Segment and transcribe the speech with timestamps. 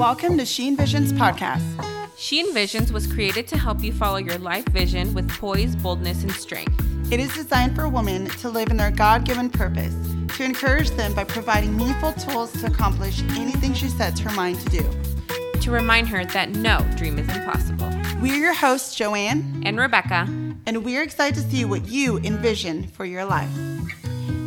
[0.00, 1.60] Welcome to She Envisions podcast.
[2.16, 6.32] She Envisions was created to help you follow your life vision with poise, boldness, and
[6.32, 7.12] strength.
[7.12, 9.94] It is designed for women to live in their God given purpose,
[10.38, 14.70] to encourage them by providing meaningful tools to accomplish anything she sets her mind to
[14.70, 14.90] do.
[15.60, 17.90] To remind her that no dream is impossible.
[18.22, 20.26] We are your hosts, Joanne And Rebecca,
[20.64, 23.54] and we're excited to see what you envision for your life.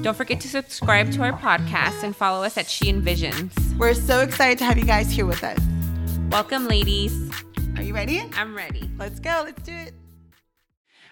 [0.03, 3.53] Don't forget to subscribe to our podcast and follow us at She Envisions.
[3.77, 5.57] We're so excited to have you guys here with us.
[6.29, 7.31] Welcome, ladies.
[7.77, 8.21] Are you ready?
[8.35, 8.91] I'm ready.
[8.97, 9.43] Let's go.
[9.45, 9.93] Let's do it.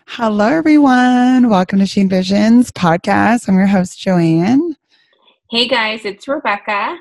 [0.08, 1.50] Hello, everyone.
[1.50, 3.48] Welcome to She Envisions podcast.
[3.48, 4.76] I'm your host, Joanne.
[5.50, 6.98] Hey guys, it's Rebecca.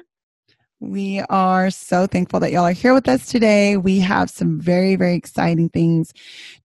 [0.82, 3.76] We are so thankful that y'all are here with us today.
[3.76, 6.10] We have some very, very exciting things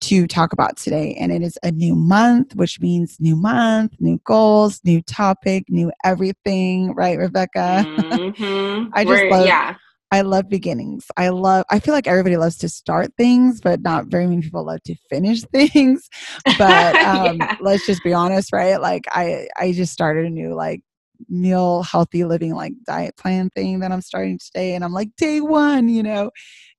[0.01, 1.15] to talk about today.
[1.19, 5.91] And it is a new month, which means new month, new goals, new topic, new
[6.05, 7.85] everything, right, Rebecca?
[7.85, 8.89] Mhm.
[8.93, 9.75] I just We're- love- yeah.
[10.11, 11.07] I love beginnings.
[11.17, 14.63] I love, I feel like everybody loves to start things, but not very many people
[14.63, 16.07] love to finish things.
[16.57, 17.57] But um, Yeah.
[17.59, 18.79] let's just be honest, right?
[18.79, 20.81] Like, I, I just started a new, like,
[21.29, 25.41] meal healthy living like diet plan thing that I'm starting today and I'm like day
[25.41, 26.31] 1 you know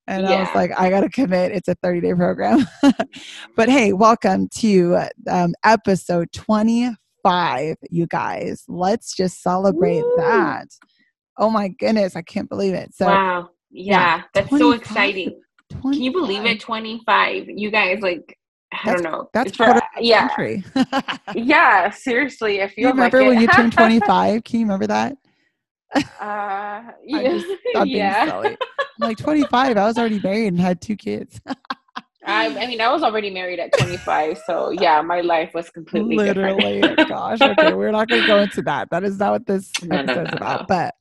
[0.07, 2.67] and I was like I got to commit it's a 30 day program
[3.55, 10.15] but hey welcome to um, episode 25 you guys let's just celebrate Woo.
[10.17, 10.67] that
[11.37, 13.49] oh my goodness I can't believe it so wow.
[13.69, 14.81] Yeah, yeah, that's so 25.
[14.81, 15.41] exciting.
[15.81, 16.59] Can you believe it?
[16.59, 17.49] 25.
[17.49, 18.36] You guys, like,
[18.73, 19.29] I That's- don't know.
[19.33, 20.27] that's It's for- quarter yeah.
[20.27, 20.63] country
[21.35, 22.59] Yeah, seriously.
[22.59, 25.15] If you remember like when you turned 25 can you remember that
[25.95, 27.23] Uh, I yeah.
[27.29, 28.41] just stop being yeah.
[28.43, 28.57] I'm
[28.99, 31.39] like 25 I was already married and had two kids
[32.29, 36.17] I, I mean, I was already married at 25, so yeah, my life was completely
[36.17, 37.07] literally different.
[37.07, 40.01] gosh okay we're not going to go into that that is not what this No,
[40.01, 40.93] no, about but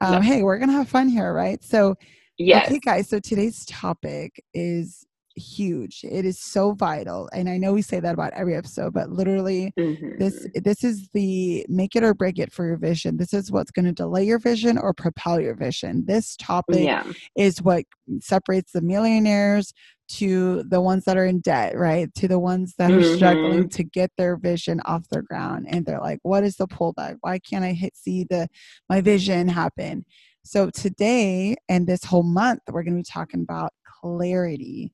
[0.00, 1.96] um, hey we're going to have fun here right so
[2.38, 2.68] yes.
[2.68, 5.04] okay guys so today's topic is
[5.36, 9.10] huge it is so vital and i know we say that about every episode but
[9.10, 10.18] literally Mhm.
[10.18, 13.70] this this is the make it or break it for your vision this is what's
[13.70, 17.04] going to delay your vision or propel your vision this topic yeah.
[17.36, 17.84] is what
[18.20, 19.72] separates the millionaires
[20.08, 22.12] to the ones that are in debt, right?
[22.16, 25.66] To the ones that are struggling to get their vision off their ground.
[25.70, 27.16] And they're like, what is the pullback?
[27.22, 28.48] Why can't I hit see the
[28.90, 30.04] my vision happen?
[30.44, 33.72] So today and this whole month, we're gonna be talking about
[34.02, 34.92] clarity,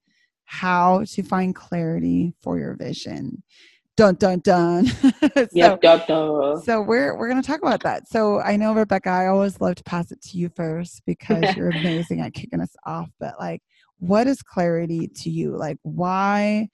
[0.48, 3.42] how to find clarity for your vision.
[3.98, 4.86] Dun dun dun.
[4.86, 6.60] so, Yep, duh, duh.
[6.64, 8.08] so we're we're gonna talk about that.
[8.08, 11.68] So I know Rebecca, I always love to pass it to you first because you're
[11.76, 13.10] amazing at kicking us off.
[13.20, 13.60] But like,
[13.98, 15.54] what is clarity to you?
[15.54, 16.68] Like, why?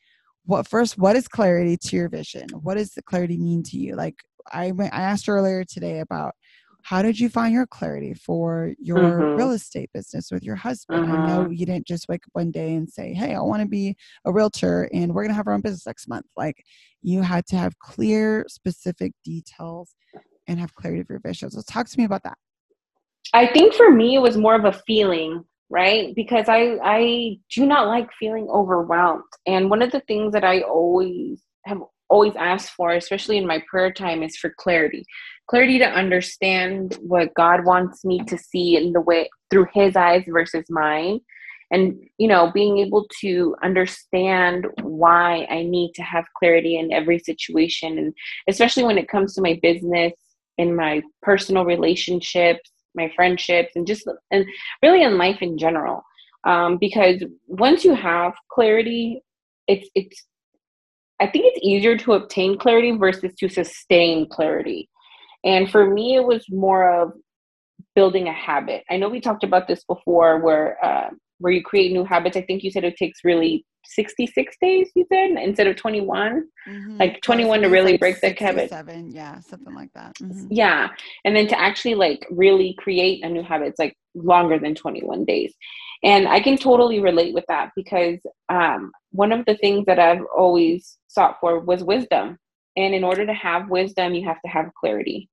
[0.47, 0.97] What first?
[0.97, 2.49] What is clarity to your vision?
[2.51, 3.97] What does the clarity mean to you?
[3.97, 4.17] Like,
[4.53, 6.35] I I asked earlier today about
[6.85, 9.37] how did you find your clarity for your Mhm.
[9.37, 11.07] real estate business with your husband?
[11.07, 13.69] I know you didn't just wake up one day and say, "Hey, I want to
[13.69, 13.97] be
[14.27, 16.63] a realtor and we're gonna have our own business next month." Like,
[17.03, 19.97] you had to have clear, specific details
[20.47, 21.51] and have clarity of your vision.
[21.51, 22.37] So talk to me about that.
[23.33, 26.15] I think for me, it was more of a feeling, right?
[26.15, 30.61] Because I I do not like feeling overwhelmed, and one of the things that I
[30.61, 31.81] always have
[32.11, 35.05] always asked for, especially in my prayer time, is for clarity.
[35.49, 40.25] Clarity to understand what God wants me to see in the way through His eyes
[40.27, 41.21] versus mine,
[41.71, 47.19] and you know, being able to understand why I need to have clarity in every
[47.19, 48.15] situation, and
[48.49, 50.13] especially when it comes to my business
[50.57, 54.47] in my personal relationships my friendships and just and
[54.83, 56.05] really in life in general.
[56.45, 59.23] Um, because once you have clarity
[59.67, 60.27] it's it's
[61.21, 64.89] i think it's easier to obtain clarity versus to sustain clarity
[65.45, 67.13] and for me it was more of
[67.95, 68.85] building a habit.
[68.91, 72.37] I know we talked about this before where uh, where you create new habits.
[72.37, 76.45] I think you said it takes really 66 days you said instead of 21
[76.99, 78.71] Like 21 to really break the habit.
[78.71, 80.15] Seven, yeah, something like that.
[80.23, 80.47] Mhm.
[80.51, 80.89] yeah.
[81.25, 85.25] And then to actually like really create a new habit it's like longer than 21
[85.25, 85.55] days.
[86.03, 88.19] And i can totally relate with that because
[88.49, 92.39] um, one of the things that i've always sought for was wisdom.
[92.77, 95.29] And in order to have wisdom you have to have clarity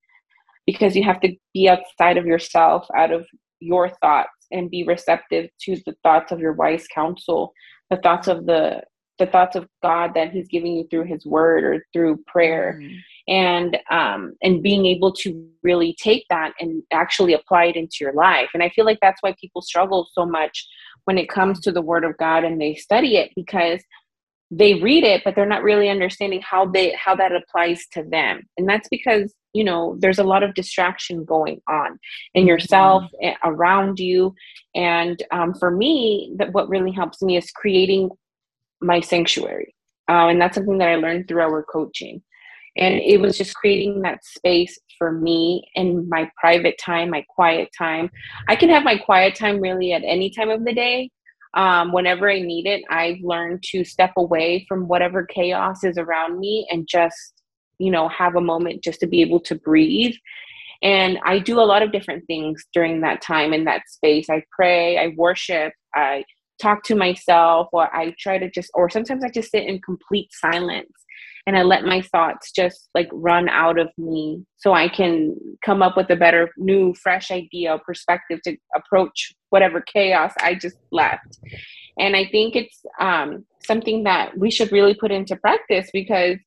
[0.66, 3.25] because you have to be outside of yourself out of
[3.60, 7.54] your thoughts and be receptive to the thoughts of your wise counsel
[7.90, 8.81] the thoughts of the
[9.19, 12.98] the thoughts of god that he's giving you through his word or through prayer Mhm.
[13.28, 18.13] and um, and being able to really take that and actually apply it into your
[18.13, 18.50] life.
[18.56, 20.68] And I feel like that's why people struggle so much
[21.06, 23.80] when it comes to the Word of God and they study it because
[24.51, 28.44] they read it but they're not really understanding how they how that applies to them.
[28.57, 31.98] And that's because you know there's a lot of distraction going on
[32.36, 33.50] in yourself mm-hmm.
[33.50, 34.36] around you.
[34.75, 38.09] And um, for me that what really helps me is creating
[38.81, 39.74] my sanctuary.
[40.09, 42.21] Uh, and that's something that i learned through our coaching.
[42.77, 47.69] And it was just creating that space for me in my private time my quiet
[47.77, 48.09] time.
[48.50, 51.09] I can have my quiet time really at any time of the day
[51.53, 56.39] um, whenever I need it, I've learned to step away from whatever chaos is around
[56.39, 57.33] me and just,
[57.77, 60.15] you know, have a moment just to be able to breathe.
[60.81, 64.30] And I do a lot of different things during that time in that space.
[64.30, 66.24] I pray, I worship, I
[66.62, 70.30] talk to myself, or I try to just, or sometimes I just sit in complete
[70.31, 70.92] silence
[71.48, 75.36] and I let my thoughts just like run out of me so I can
[75.66, 80.78] come up with a better, new, fresh idea perspective to approach whatever chaos I just
[80.92, 81.40] left.
[82.00, 86.38] And I think it's um, something that we should really put into practice because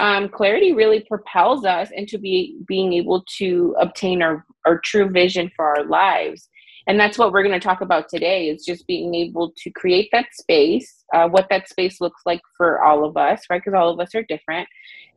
[0.00, 5.50] um, clarity really propels us into be, being able to obtain our, our true vision
[5.54, 6.48] for our lives
[6.86, 10.08] and that's what we're going to talk about today is just being able to create
[10.12, 13.62] that space uh, what that space looks like for all of us right?
[13.62, 14.68] Because all of us are different.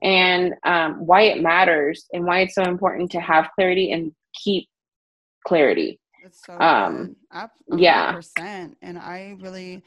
[0.03, 4.67] And um, why it matters and why it's so important to have clarity and keep
[5.47, 5.99] clarity.
[6.31, 7.15] So um,
[7.75, 8.19] yeah.
[8.81, 9.83] and i really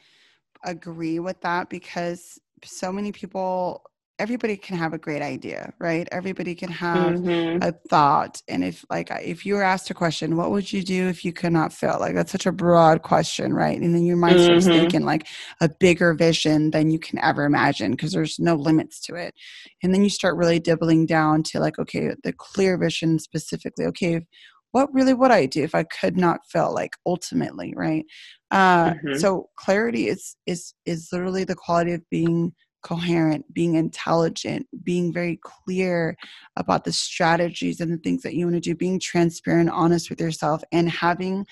[0.65, 3.83] agree with that because so many people
[4.19, 7.63] everybody can have a great idea right everybody can have mm-hmm.
[7.63, 11.09] a thought and if like if you were asked a question what would you do
[11.09, 14.17] if you could not fail like that's such a broad question right and then your
[14.17, 14.79] mind starts mm-hmm.
[14.79, 15.27] thinking like
[15.61, 19.35] a bigger vision than you can ever imagine because there's no limits to it
[19.83, 24.27] and then you start really dibbling down to like okay the clear vision specifically okay
[24.73, 28.05] what really would i do if i could not fail like ultimately right
[28.51, 29.15] uh mm-hmm.
[29.17, 32.53] so clarity is is is literally the quality of being
[32.89, 36.17] coherent, being intelligent, being very clear
[36.57, 40.21] about the strategies and the things that you want to do, being transparent, honest with
[40.21, 41.47] yourself, and having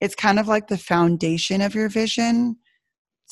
[0.00, 2.56] it's kind of like the foundation of your vision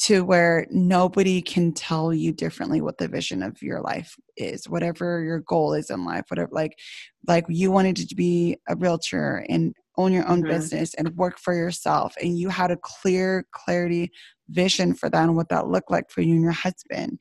[0.00, 5.22] to where nobody can tell you differently what the vision of your life is whatever
[5.22, 6.78] your goal is in life whatever like
[7.26, 10.50] like you wanted to be a realtor and own your own mm-hmm.
[10.50, 14.12] business and work for yourself and you had a clear clarity
[14.48, 17.18] vision for that and what that looked like for you and your husband.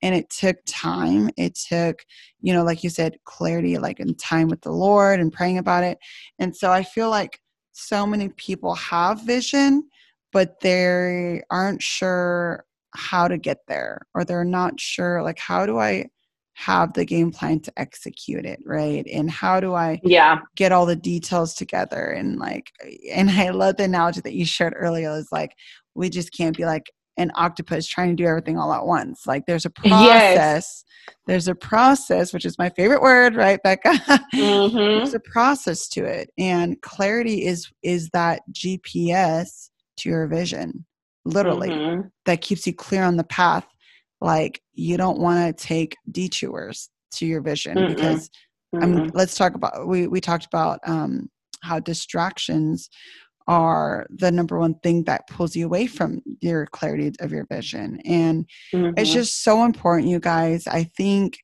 [0.00, 1.30] And it took time.
[1.36, 2.04] It took
[2.40, 5.84] you know like you said clarity like in time with the lord and praying about
[5.84, 5.98] it.
[6.38, 7.40] And so i feel like
[7.72, 9.88] so many people have vision
[10.32, 12.64] but they aren't sure
[12.94, 16.06] how to get there or they're not sure like how do i
[16.58, 20.86] have the game plan to execute it right and how do i yeah get all
[20.86, 22.72] the details together and like
[23.12, 25.52] and i love the analogy that you shared earlier is like
[25.94, 29.26] we just can't be like an octopus trying to do everything all at once.
[29.26, 30.04] Like there's a process.
[30.04, 30.84] Yes.
[31.26, 33.90] There's a process, which is my favorite word, right, Becca?
[34.34, 34.76] Mm-hmm.
[34.76, 36.30] there's a process to it.
[36.38, 40.86] And clarity is is that GPS to your vision,
[41.24, 42.08] literally, mm-hmm.
[42.24, 43.66] that keeps you clear on the path.
[44.20, 48.30] Like you don't want to take detours to your vision mm because
[48.74, 51.30] I mean, let's talk about we we talked about um,
[51.62, 52.90] how distractions
[53.46, 57.98] are the number one thing that pulls you away from your clarity of your vision.
[58.04, 58.92] And mm-hmm.
[58.98, 60.66] it's just so important, you guys.
[60.66, 61.38] I think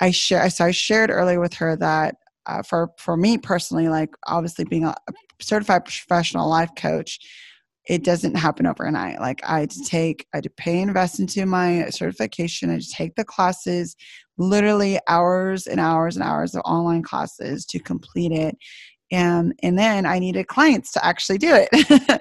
[0.00, 4.14] I share so I shared earlier with her that uh, for for me personally, like
[4.26, 4.94] obviously being a
[5.40, 7.18] certified professional life coach,
[7.86, 9.20] it doesn't happen overnight.
[9.20, 12.70] Like I had to take, I had to pay invest into my certification.
[12.70, 13.94] I had to take the classes,
[14.38, 18.56] literally hours and hours and hours of online classes to complete it
[19.12, 21.68] and and then i needed clients to actually do it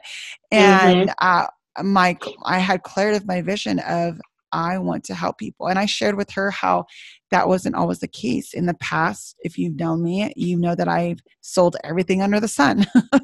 [0.52, 1.12] and mm-hmm.
[1.22, 1.48] uh,
[1.84, 2.16] my
[2.46, 4.20] i had clarity of my vision of
[4.54, 6.86] i want to help people and i shared with her how
[7.32, 10.88] that wasn't always the case in the past if you've known me you know that
[10.88, 13.18] i've sold everything under the sun mm-hmm.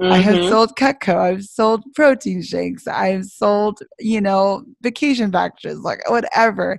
[0.12, 0.48] i have mm-hmm.
[0.48, 6.78] sold cutco i've sold protein shakes i've sold you know vacation packages like whatever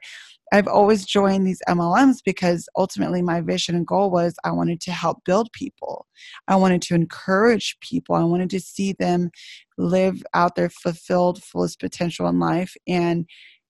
[0.53, 4.91] I've always joined these MLMs because ultimately my vision and goal was I wanted to
[4.91, 6.05] help build people.
[6.47, 8.15] I wanted to encourage people.
[8.15, 9.31] I wanted to see them
[9.77, 12.75] live out their fulfilled, fullest potential in life.
[12.87, 13.25] And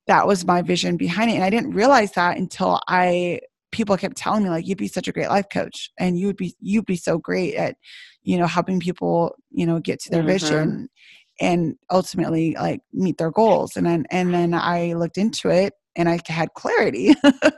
[0.07, 1.35] that was my vision behind it.
[1.35, 5.07] And I didn't realize that until I people kept telling me like you'd be such
[5.07, 7.75] a great life coach and you would be you'd be so great at
[8.23, 10.29] you know helping people you know get to their mm-hmm.
[10.29, 10.89] vision
[11.41, 16.09] and ultimately like meet their goals and then and then I looked into it and
[16.09, 17.15] I had clarity.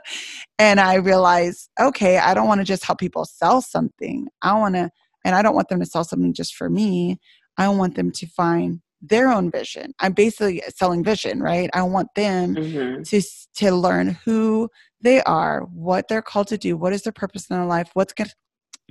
[0.58, 4.28] and I realized, okay, I don't want to just help people sell something.
[4.42, 4.90] I want to,
[5.24, 7.18] and I don't want them to sell something just for me.
[7.56, 9.94] I want them to find their own vision.
[10.00, 11.70] I'm basically selling vision, right?
[11.72, 13.02] I want them mm-hmm.
[13.02, 13.22] to
[13.56, 14.68] to learn who
[15.00, 18.12] they are, what they're called to do, what is their purpose in their life, what's
[18.12, 18.34] going to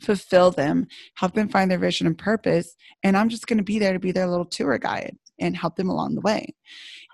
[0.05, 3.79] fulfill them, help them find their vision and purpose, and I'm just going to be
[3.79, 6.55] there to be their little tour guide and help them along the way.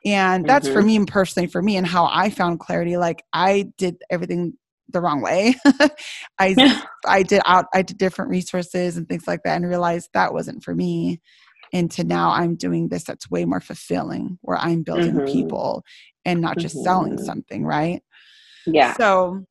[0.06, 0.78] And that's mm-hmm.
[0.78, 4.54] for me personally for me and how I found clarity like I did everything
[4.90, 5.56] the wrong way.
[6.40, 10.34] I I did out I did different resources and things like that and realized that
[10.34, 11.22] wasn't for me.
[11.74, 15.26] And to now I'm doing this that's way more fulfilling where I'm building mm-hmm.
[15.26, 15.84] people
[16.24, 16.84] and not just mm-hmm.
[16.84, 18.02] selling something, right?
[18.66, 18.94] Yeah.
[18.94, 19.44] So,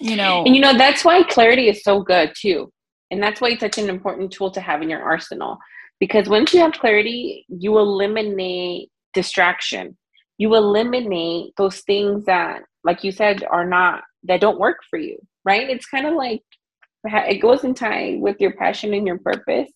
[0.00, 2.72] you know, and you know that's why clarity is so good too.
[3.10, 5.58] And that's why it's such an important tool to have in your arsenal
[6.00, 9.96] because once you have clarity, you eliminate distraction.
[10.38, 15.18] You eliminate those things that like you said are not that don't work for you
[15.44, 16.42] right it's kind of like
[17.04, 19.70] it goes in time with your passion and your purpose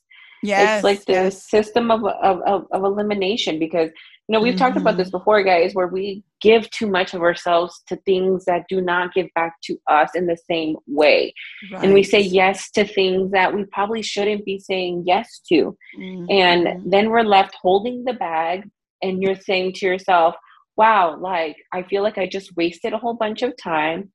[0.46, 1.48] yeah it's like the yes.
[1.48, 3.90] system of, of, of, of, elimination because
[4.28, 4.58] you know we've mm-hmm.
[4.58, 5.18] talked about this mm-hmm.
[5.18, 9.26] before guys where we give too much of ourselves to things that do not give
[9.34, 11.32] back to us in the same way
[11.72, 11.84] right.
[11.84, 16.26] and we say yes to things that we probably shouldn't be saying yes to mm-hmm.
[16.30, 18.68] and then we're left holding the bag
[19.02, 20.34] and you're saying to yourself
[20.76, 24.10] wow like i feel like i just wasted a whole bunch of time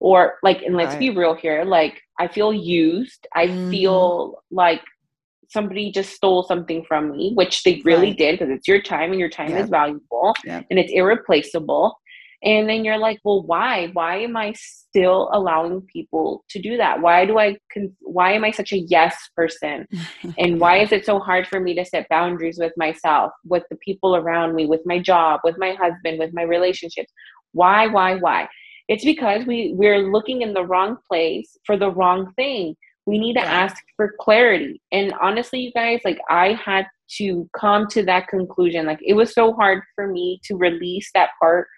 [0.00, 1.00] or like and let's right.
[1.00, 3.70] be real here like i feel used i mm-hmm.
[3.70, 4.82] feel like
[5.50, 8.18] somebody just stole something from me which they really right.
[8.18, 10.34] did because it's your time and your time is valuable
[10.70, 11.98] and it's irreplaceable.
[12.42, 13.88] And then you're like well why?
[13.92, 17.00] Why am i still allowing people to do that?
[17.00, 19.86] Why do i con- why am i such a yes person?
[20.38, 23.76] And why is it so hard for me to set boundaries with myself with the
[23.76, 27.12] people around me with my job with my husband with my relationships?
[27.52, 28.48] Why why why?
[28.88, 32.76] It's because we we're looking in the wrong place for the wrong thing.
[33.06, 33.64] We need to yeah.
[33.64, 34.82] ask for clarity.
[34.92, 36.86] And honestly, you guys, like I had
[37.18, 38.86] to come to that conclusion.
[38.86, 41.68] Like it was so hard for me to release that part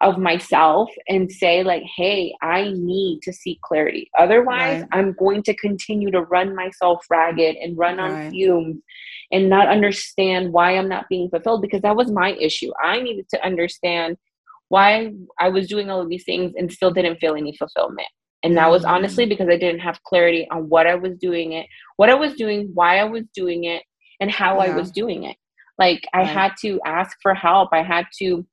[0.00, 4.88] of myself and say like hey i need to seek clarity otherwise right.
[4.90, 8.24] i'm going to continue to run myself ragged and run right.
[8.24, 8.82] on fumes
[9.30, 13.24] and not understand why i'm not being fulfilled because that was my issue i needed
[13.28, 14.16] to understand
[14.72, 18.08] why I was doing all of these things and still didn't feel any fulfillment.
[18.42, 19.28] And that was honestly mm.
[19.28, 22.70] because I didn't have clarity on what I was doing it, what I was doing,
[22.74, 23.82] why I was doing it,
[24.20, 24.72] and how yeah.
[24.72, 25.36] I was doing it.
[25.78, 27.70] Like I had to ask for help.
[27.72, 28.46] I had to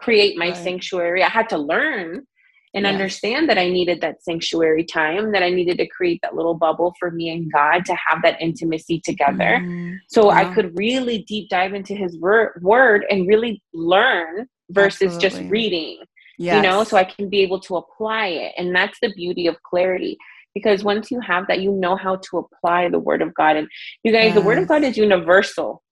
[0.00, 0.56] create my right.
[0.56, 1.22] sanctuary.
[1.22, 2.26] I had to learn
[2.74, 2.92] and yes.
[2.92, 6.94] understand that I needed that sanctuary time, that I needed to create that little bubble
[6.98, 9.60] for me and God to have that intimacy together.
[9.60, 9.96] Mm-hmm.
[10.08, 10.38] So yeah.
[10.38, 15.28] I could really deep dive into his wor- word and really learn versus Absolutely.
[15.28, 15.98] just reading.
[16.42, 16.56] Yes.
[16.56, 18.52] You know, so I can be able to apply it.
[18.58, 20.18] And that's the beauty of clarity.
[20.54, 23.56] Because once you have that, you know how to apply the word of God.
[23.56, 23.68] And
[24.02, 24.34] you guys, yes.
[24.34, 25.82] the word of God is universal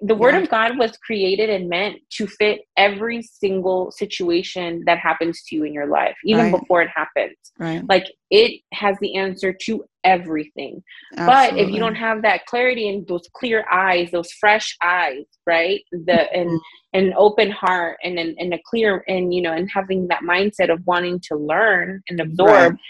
[0.00, 0.40] the word yeah.
[0.40, 5.64] of god was created and meant to fit every single situation that happens to you
[5.64, 6.60] in your life even right.
[6.60, 7.82] before it happens right.
[7.88, 10.82] like it has the answer to everything
[11.16, 11.58] Absolutely.
[11.58, 15.82] but if you don't have that clarity and those clear eyes those fresh eyes right
[15.90, 16.98] the and mm-hmm.
[16.98, 20.72] an open heart and, and and a clear and you know and having that mindset
[20.72, 22.80] of wanting to learn and absorb right.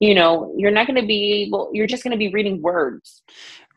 [0.00, 3.22] you know you're not going to be able you're just going to be reading words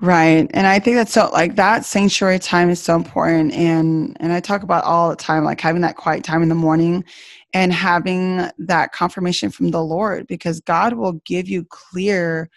[0.01, 0.49] Right.
[0.53, 4.39] And I think that's so like that sanctuary time is so important and and I
[4.39, 7.03] talk about all the time like having that quiet time in the morning
[7.53, 12.49] and having that confirmation from the Lord because God will give you clear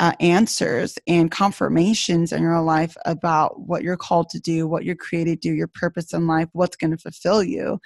[0.00, 4.96] uh, answers and confirmations in your life about what you're called to do, what you're
[4.96, 7.80] created to do, your purpose in life, what's going to fulfill you.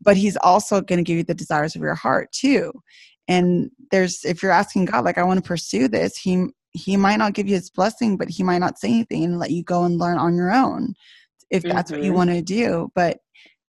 [0.00, 2.72] But He's also going to give you the desires of your heart too.
[3.28, 7.16] And there's, if you're asking God, like, I want to pursue this, He he might
[7.16, 9.84] not give you his blessing, but he might not say anything and let you go
[9.84, 10.94] and learn on your own
[11.50, 11.98] if that's mm-hmm.
[11.98, 12.18] what you mm-hmm.
[12.18, 12.90] want to do.
[12.94, 13.18] But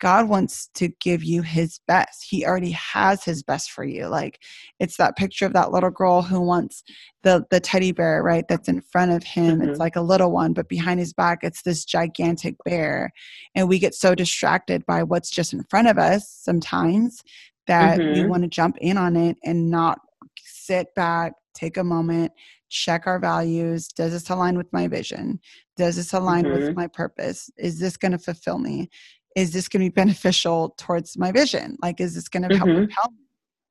[0.02, 2.26] God wants to give you his best.
[2.28, 4.08] He already has his best for you.
[4.08, 4.40] Like
[4.80, 6.84] it's that picture of that little girl who wants
[7.22, 8.44] the the teddy bear, right?
[8.50, 9.60] That's in front of him.
[9.60, 9.70] Mm-hmm.
[9.70, 13.12] It's like a little one, but behind his back it's this gigantic bear.
[13.54, 17.24] And we get so distracted by what's just in front of us sometimes
[17.68, 18.14] that mm-hmm.
[18.14, 20.00] we want to jump in on it and not
[20.44, 22.32] sit back, take a moment,
[22.72, 23.90] check our values.
[23.90, 25.40] Does this align with my vision?
[25.78, 26.60] Does this align mm-hmm.
[26.60, 27.52] with my purpose?
[27.58, 28.90] Is this going to fulfill me?
[29.36, 31.78] Is this going to be beneficial towards my vision?
[31.84, 32.86] Like, is this going to help mm-hmm.
[32.86, 33.18] propel me?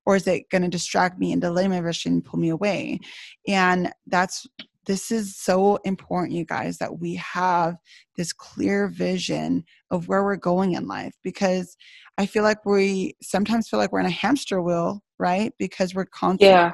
[0.07, 3.00] Or is it going to distract me and delay my vision and pull me away?
[3.49, 4.47] And that's
[4.87, 7.76] this is so important, you guys, that we have
[8.16, 11.76] this clear vision of where we're going in life because
[12.19, 15.52] I feel like we sometimes feel like we're in a hamster wheel, right?
[15.59, 16.73] Because we're constantly yeah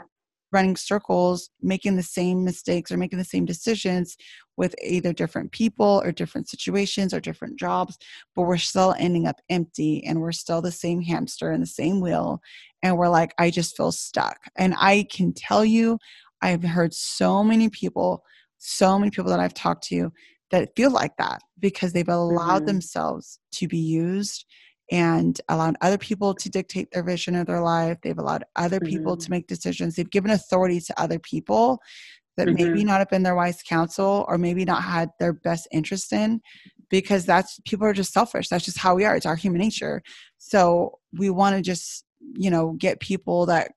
[0.53, 4.17] running circles, making the same mistakes or making the same decisions
[4.57, 7.99] with either different people or different situations or different jobs,
[8.35, 12.01] but we're still ending up empty and we're still the same hamster in the same
[12.01, 12.41] wheel.
[12.83, 14.39] And we're like, I just feel stuck.
[14.57, 15.99] And I can tell you,
[16.43, 18.23] I've heard so many people,
[18.59, 20.13] so many people that I've talked to
[20.51, 22.67] that feel like that because they've allowed mm-hmm.
[22.67, 24.47] themselves to be used
[24.91, 27.99] and allowed other people to dictate their vision of their life.
[28.03, 28.89] They've allowed other mm-hmm.
[28.89, 29.97] people to make decisions.
[29.97, 31.81] They've given authority to other people
[32.37, 32.65] that mm-hmm.
[32.65, 36.41] maybe not have been their wise counsel or maybe not had their best interest in
[36.89, 38.49] because that's people are just selfish.
[38.49, 39.17] That's just how we are.
[39.17, 40.03] It's our human nature.
[40.39, 43.73] So we want to just, you know, get people that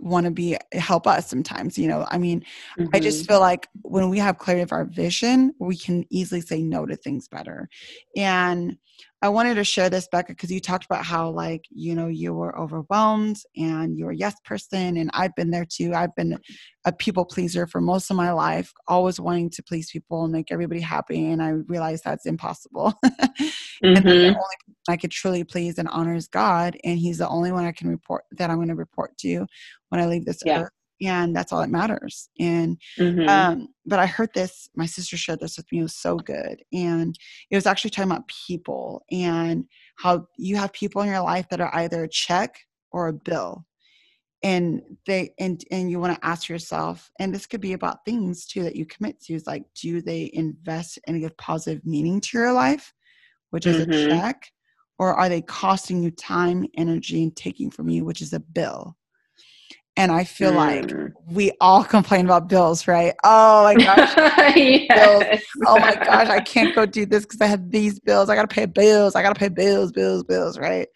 [0.00, 2.40] want to be help us sometimes you know i mean
[2.78, 2.88] mm-hmm.
[2.92, 3.32] i just mm-hmm.
[3.32, 6.96] feel like when we have clarity of our vision we can easily say no to
[6.96, 7.68] things better
[8.16, 8.76] and
[9.24, 12.34] I wanted to share this, Becca, because you talked about how, like, you know, you
[12.34, 14.98] were overwhelmed and you were a yes person.
[14.98, 15.94] And I've been there too.
[15.94, 16.38] I've been
[16.84, 20.52] a people pleaser for most of my life, always wanting to please people and make
[20.52, 21.30] everybody happy.
[21.30, 22.92] And I realized that's impossible.
[23.06, 23.96] mm-hmm.
[23.96, 24.36] and the only
[24.90, 26.76] I could truly please and honor is God.
[26.84, 29.46] And He's the only one I can report that I'm going to report to
[29.88, 30.64] when I leave this yeah.
[30.64, 30.72] earth
[31.02, 33.28] and that's all that matters and mm-hmm.
[33.28, 36.62] um but i heard this my sister shared this with me it was so good
[36.72, 37.18] and
[37.50, 39.64] it was actually talking about people and
[39.96, 42.58] how you have people in your life that are either a check
[42.92, 43.64] or a bill
[44.44, 48.46] and they and and you want to ask yourself and this could be about things
[48.46, 52.38] too that you commit to is like do they invest and give positive meaning to
[52.38, 52.92] your life
[53.50, 53.92] which is mm-hmm.
[53.92, 54.46] a check
[54.98, 58.96] or are they costing you time energy and taking from you which is a bill
[59.96, 60.56] and I feel mm.
[60.56, 63.14] like we all complain about bills, right?
[63.24, 64.14] Oh my gosh.
[64.56, 64.88] yes.
[64.88, 65.42] bills.
[65.66, 68.28] Oh my gosh, I can't go do this because I have these bills.
[68.28, 69.14] I got to pay bills.
[69.14, 70.88] I got to pay bills, bills, bills, right?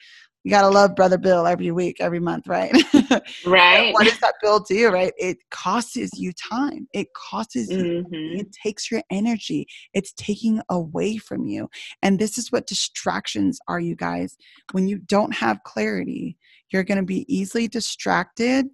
[0.44, 2.72] You got to love Brother Bill every week, every month, right?
[3.46, 3.92] Right.
[3.92, 5.12] what does that bill do, right?
[5.18, 6.86] It costs you time.
[6.92, 8.40] It costs you, mm-hmm.
[8.40, 9.66] it takes your energy.
[9.94, 11.68] It's taking away from you.
[12.02, 14.36] And this is what distractions are, you guys.
[14.72, 16.36] When you don't have clarity,
[16.70, 18.66] you're going to be easily distracted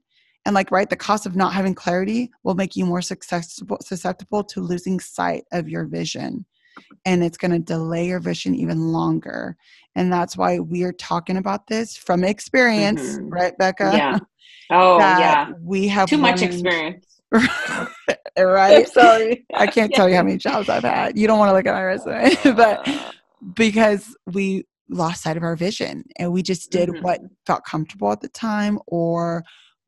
[0.46, 4.44] and like right the cost of not having clarity will make you more susceptible susceptible
[4.44, 6.44] to losing sight of your vision.
[7.04, 9.56] And it's going to delay your vision even longer.
[9.94, 13.28] And that's why we're talking about this from experience mm-hmm.
[13.28, 13.92] right becca?
[13.94, 14.18] Yeah.
[14.70, 15.52] Oh yeah.
[15.60, 17.20] we have too much experience.
[18.36, 18.78] Right?
[18.78, 19.46] I'm sorry.
[19.54, 21.16] I can't tell you how many jobs i've had.
[21.16, 22.34] You don't want to look at my resume.
[22.56, 22.88] But
[23.54, 27.02] because we lost sight of our vision and we just did mm-hmm.
[27.02, 29.44] what felt comfortable at the time or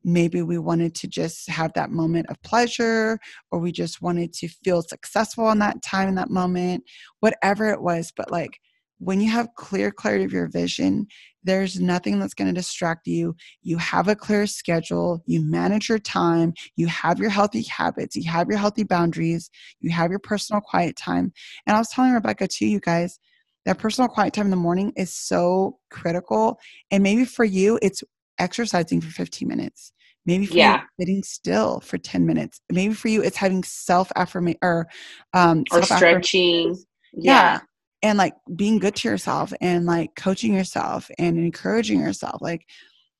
[0.07, 3.19] maybe we wanted to just have that moment of pleasure
[3.51, 6.81] or we just wanted to feel successful in that time in that moment
[7.19, 8.13] whatever it was.
[8.15, 8.57] But like
[8.99, 11.07] when you have clear clarity of your vision
[11.43, 13.33] there's nothing that's going to distract you.
[13.63, 15.23] You have a clear schedule.
[15.27, 16.53] You manage your time.
[16.75, 18.17] You have your healthy habits.
[18.17, 19.49] You have your healthy boundaries.
[19.79, 21.31] You have your personal quiet time.
[21.65, 23.19] And i was telling rebecca too you guys
[23.65, 26.59] that personal quiet time in the morning is so critical.
[26.91, 28.03] And maybe for you it's
[28.39, 29.91] exercising for 15 minutes
[30.27, 30.81] Maybe for yeah.
[30.81, 32.59] you, sitting still for 10 minutes.
[32.69, 34.87] Maybe for you, it's having self affirmation or,
[35.33, 36.75] um, or stretching.
[37.13, 37.53] Yeah.
[37.53, 37.59] yeah.
[38.03, 42.41] And like being good to yourself and like coaching yourself and encouraging yourself.
[42.41, 42.65] Like,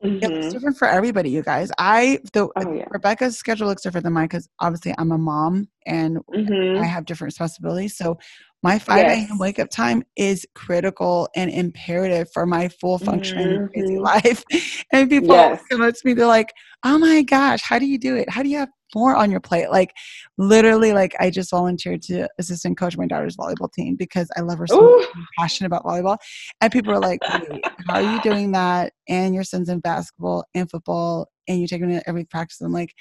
[0.03, 0.19] mm-hmm.
[0.21, 1.71] it's different for everybody, you guys.
[1.79, 2.85] I, the oh, yeah.
[2.89, 6.83] Rebecca's schedule looks different than mine because obviously I'm a mom and mm-hmm.
[6.83, 7.97] I have different responsibilities.
[7.97, 8.19] So
[8.63, 9.29] my 5 yes.
[9.29, 9.37] a.m.
[9.37, 13.97] wake up time is critical and imperative for my full functioning mm-hmm.
[13.97, 14.43] life.
[14.93, 15.61] And people yes.
[15.69, 16.53] come up to me, they're like,
[16.85, 18.29] oh my gosh, how do you do it?
[18.29, 19.69] How do you have more on your plate?
[19.69, 19.93] Like
[20.37, 24.59] literally, like I just volunteered to assistant coach my daughter's volleyball team because I love
[24.59, 25.07] her so much.
[25.13, 26.17] I'm passionate about volleyball.
[26.61, 28.93] And people are like, how are you doing that?
[29.09, 32.61] And your son's in basketball and football and you take him to every practice.
[32.61, 32.93] I'm like,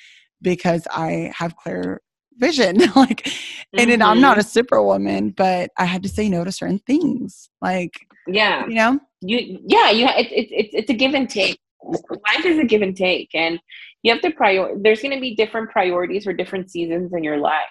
[0.43, 2.01] because I have clear
[2.39, 2.77] vision.
[2.97, 3.79] Like mm-hmm.
[3.81, 4.49] and, and i'm not a mm-hmm.
[4.49, 7.51] superwoman but i had to say no to certain things.
[7.61, 7.95] Like
[8.27, 8.67] yeah.
[8.67, 9.01] you know?
[9.21, 11.59] You yeah you it, it, it, it's a give and take.
[11.83, 13.61] Life is a give and take and
[14.03, 17.39] you have to prior there's going to be different priorities for different seasons in your
[17.39, 17.65] life.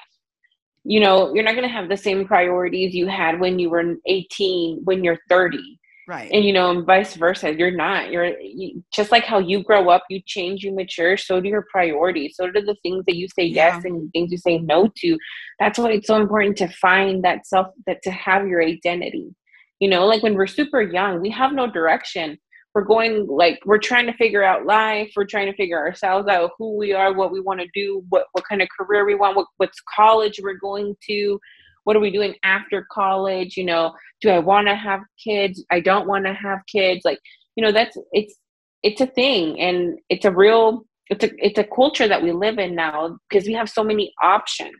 [0.83, 3.95] You know you're not going to have the same priorities you had when you were
[4.05, 6.29] 18 when you're 30 right.
[6.31, 9.89] And you know and vice versa you're not you're you, just like how you grow
[9.89, 13.27] up you change you mature so do your priorities so do the things that you
[13.27, 13.75] say yeah.
[13.75, 15.17] yes and things you say no to.
[15.59, 19.33] That's why it's so important to find that self that to have your identity.
[19.79, 22.37] You know like when we're super young we have no direction.
[22.73, 26.51] We're going like we're trying to figure out life we're trying to figure ourselves out
[26.57, 29.37] who we are what we want to do what what kind of career we want
[29.37, 31.39] what what's college we're going to
[31.85, 33.55] what are we doing after college?
[33.57, 35.63] You know do i want to have kids?
[35.71, 37.01] I don't want to have kids.
[37.05, 37.19] Like
[37.55, 38.35] you know that's it's
[38.83, 42.59] it's a thing and it's a real it's a it's a culture that we live
[42.59, 44.73] in now because we have so many options.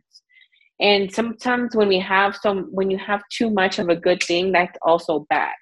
[0.82, 4.52] And sometimes when we have some when you have too much of a good thing
[4.52, 5.54] that's also bad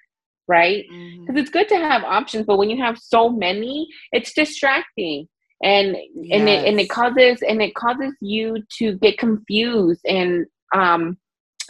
[0.46, 0.84] right?
[0.90, 1.38] Because mm-hmm.
[1.38, 5.28] it's good to have options but when you have so many it's distracting.
[5.62, 6.38] And yes.
[6.38, 11.16] and it and it causes and it causes you to get confused and um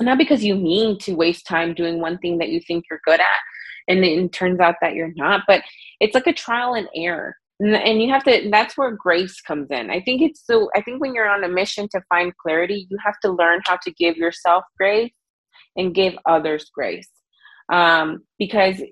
[0.01, 3.21] not because you mean to waste time doing one thing that you think you're good
[3.21, 3.41] at
[3.89, 5.63] and it turns out that you're not but
[6.01, 7.37] it's like a trial and error.
[7.61, 9.89] And you have to that's where grace comes in.
[9.91, 12.99] I think it's so i think when you're on a mission to find clarity you
[13.05, 15.13] have to learn how to give yourself grace
[15.77, 17.09] and give others grace.
[17.73, 18.83] Um, because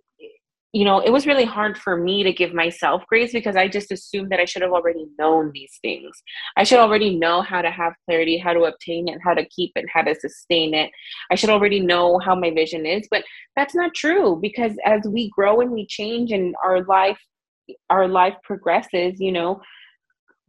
[0.72, 3.92] you know it was really hard for me to give myself grace because i just
[3.92, 6.10] assumed that i should have already known these things.
[6.56, 9.72] I should already know how to have clarity how to obtain it how to keep
[9.76, 10.90] it how to sustain it.
[11.30, 13.24] I should already know how my vision is but
[13.56, 17.20] that's not true because as we grow and we change and our life
[17.90, 19.60] our life progresses you know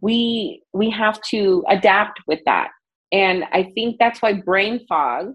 [0.02, 2.70] we we have to adapt with that.
[3.12, 5.34] And i think that's why brain fog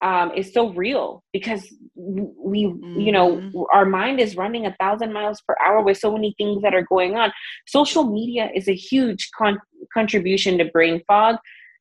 [0.00, 3.00] um, is so real because we mm-hmm.
[3.00, 3.58] you know mm-hmm.
[3.72, 6.86] our mind is running a thousand miles per hour with so many things that are
[6.88, 7.32] going on.
[7.66, 9.60] Social media is a huge con-
[9.92, 11.36] contribution to brain fog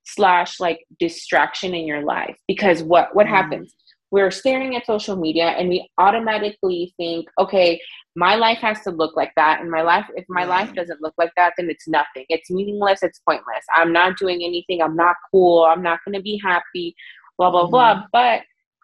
[0.06, 3.36] slash like distraction in your life because what what mm-hmm.
[3.36, 3.76] happens?
[4.10, 7.80] We're staring at social media and we automatically think okay
[8.16, 9.62] my life has to look like that.
[9.62, 12.26] And my life if my life doesn't look like that then it's nothing.
[12.30, 13.04] It's meaningless.
[13.04, 13.64] It's pointless.
[13.76, 14.82] I'm not doing anything.
[14.82, 15.66] I'm not cool.
[15.66, 16.96] I'm not going to be happy
[17.38, 17.72] blah blah mm-hmm.
[17.72, 18.42] blah but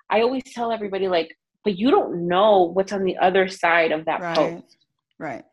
[0.10, 4.06] i always tell everybody like but you don't know what's on the other side of
[4.06, 4.36] that right.
[4.36, 4.78] post
[5.20, 5.44] right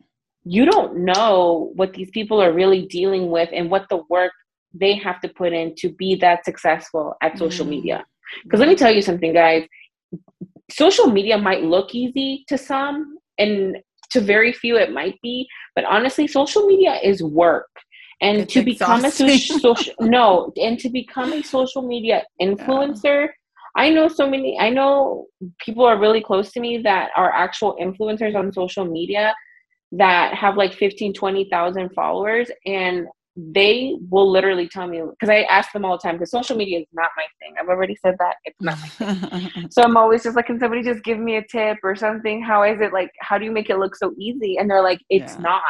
[0.44, 4.32] you don't know what these people are really dealing with and what the work
[4.72, 7.70] they have to put in to be that successful at social mm-hmm.
[7.70, 8.04] media
[8.44, 9.66] because let me tell you something, guys.
[10.70, 13.76] Social media might look easy to some, and
[14.10, 17.68] to very few it might be, but honestly, social media is work.
[18.20, 23.26] And it's to become a social, social no, and to become a social media influencer,
[23.26, 23.28] yeah.
[23.76, 24.58] I know so many.
[24.58, 25.26] I know
[25.58, 29.34] people are really close to me that are actual influencers on social media
[29.92, 33.06] that have like 15 20,000 followers and
[33.36, 36.80] they will literally tell me because I ask them all the time because social media
[36.80, 37.54] is not my thing.
[37.60, 39.68] I've already said that it's not my thing.
[39.70, 42.42] so I'm always just like, can somebody just give me a tip or something?
[42.42, 43.10] How is it like?
[43.20, 44.58] How do you make it look so easy?
[44.58, 45.42] And they're like, it's yeah.
[45.42, 45.62] not.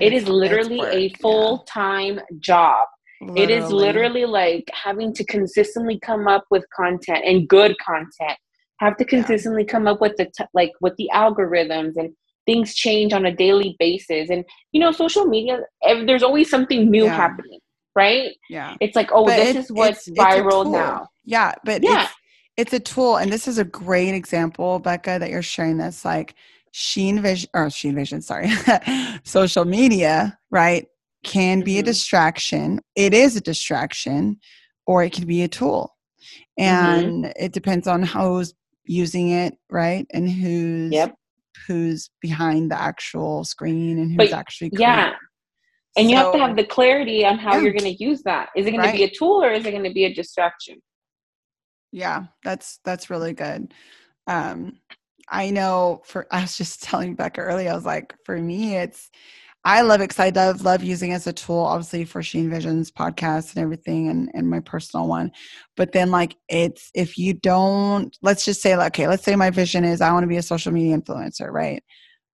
[0.00, 2.22] It is literally a full time yeah.
[2.40, 2.86] job.
[3.20, 3.42] Literally.
[3.42, 8.38] It is literally like having to consistently come up with content and good content.
[8.80, 9.72] Have to consistently yeah.
[9.72, 12.12] come up with the t- like with the algorithms and
[12.46, 15.58] things change on a daily basis and you know social media
[16.06, 17.14] there's always something new yeah.
[17.14, 17.58] happening
[17.94, 21.52] right yeah it's like oh but this it, is what's it's, viral it's now yeah
[21.64, 22.12] but yeah it's,
[22.56, 26.34] it's a tool and this is a great example becca that you're sharing this like
[26.76, 28.50] Shein Vision or Shein Vision, sorry,
[29.24, 30.86] social media, right,
[31.24, 31.80] can be mm-hmm.
[31.80, 32.80] a distraction.
[32.94, 34.38] It is a distraction,
[34.86, 35.96] or it can be a tool.
[36.60, 36.62] Mm-hmm.
[36.62, 37.44] And mm-hmm.
[37.44, 38.52] it depends on who's
[38.84, 40.06] using it, right?
[40.12, 41.16] And who's yep
[41.66, 44.86] who's behind the actual screen and who's but, actually creating.
[44.86, 45.12] yeah
[45.96, 47.62] and so, you have to have the clarity on how yeah.
[47.62, 48.92] you're going to use that is it going right.
[48.92, 50.76] to be a tool or is it going to be a distraction
[51.92, 53.72] yeah that's that's really good
[54.26, 54.78] um
[55.28, 59.10] i know for i was just telling becca earlier i was like for me it's
[59.66, 63.56] I love it because I love, using as a tool, obviously for She Envisions podcast
[63.56, 65.32] and everything and, and my personal one.
[65.76, 69.82] But then like it's if you don't let's just say okay, let's say my vision
[69.82, 71.82] is I want to be a social media influencer, right?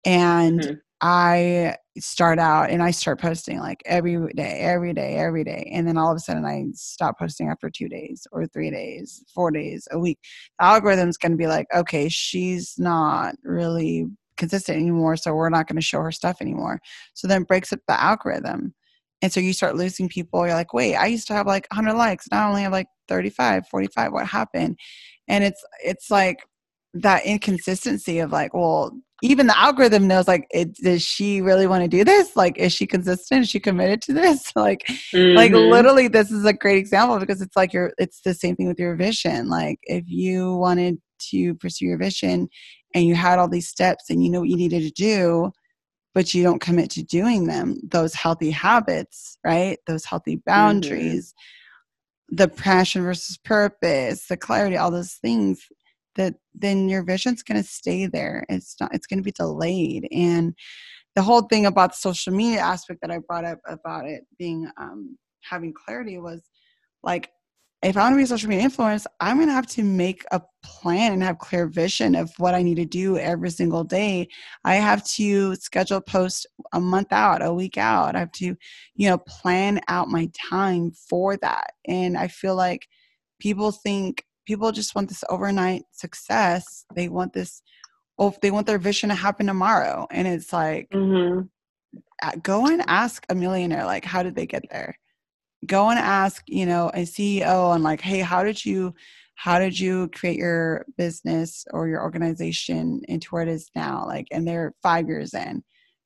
[0.03, 0.73] And mm-hmm.
[1.01, 5.69] I start out and I start posting like every day, every day, every day.
[5.73, 9.23] And then all of a sudden I stop posting after two days or three days,
[9.33, 10.19] four days, a week.
[10.59, 14.07] The algorithm's gonna be like, okay, she's not really
[14.39, 16.79] consistent anymore so we're not going to show her stuff anymore
[17.13, 18.73] so then breaks up the algorithm
[19.21, 21.93] and so you start losing people you're like wait i used to have like 100
[21.97, 24.79] likes now i only have like 35 45 what happened
[25.27, 26.39] and it's it's like
[26.93, 31.83] that inconsistency of like well even the algorithm knows like it, does she really want
[31.83, 35.35] to do this like is she consistent is she committed to this like mm-hmm.
[35.35, 38.67] like literally this is a great example because it's like you're it's the same thing
[38.67, 42.47] with your vision like if you wanted to pursue your vision
[42.95, 45.51] and you had all these steps and you know what you needed to do
[46.15, 50.49] but you don't commit to doing them those healthy habits right those healthy mm-hmm.
[50.49, 52.35] boundaries mm-hmm.
[52.37, 55.67] the passion versus purpose the clarity all those things
[56.19, 60.07] that then your vision's going to stay there it's not it's going to be delayed
[60.11, 60.53] and
[61.15, 64.69] the whole thing about the social media aspect that i brought up about it being
[64.77, 66.43] um, having clarity was
[67.03, 67.31] like
[67.81, 70.25] if I want to be a social media influencer, I'm going to have to make
[70.31, 74.27] a plan and have clear vision of what I need to do every single day.
[74.65, 78.15] I have to schedule post a month out, a week out.
[78.15, 78.55] I have to,
[78.95, 81.71] you know, plan out my time for that.
[81.87, 82.85] And I feel like
[83.39, 86.83] people think people just want this overnight success.
[86.95, 87.61] They want this
[88.17, 90.07] oh they want their vision to happen tomorrow.
[90.09, 92.39] And it's like Mm-hmm.
[92.41, 94.97] go and ask a millionaire like how did they get there?
[95.67, 98.95] Go and ask you know a ceo and like hey how did you
[99.35, 104.03] how did you create your business or your organization into where it is now?
[104.07, 105.63] Like and they're five years in.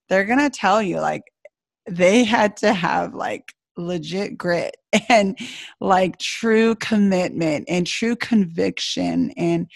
[0.10, 1.24] They're gonna tell you like
[1.90, 4.76] they had to have like legit grit
[5.10, 5.38] and
[5.82, 9.68] like true commitment and true conviction and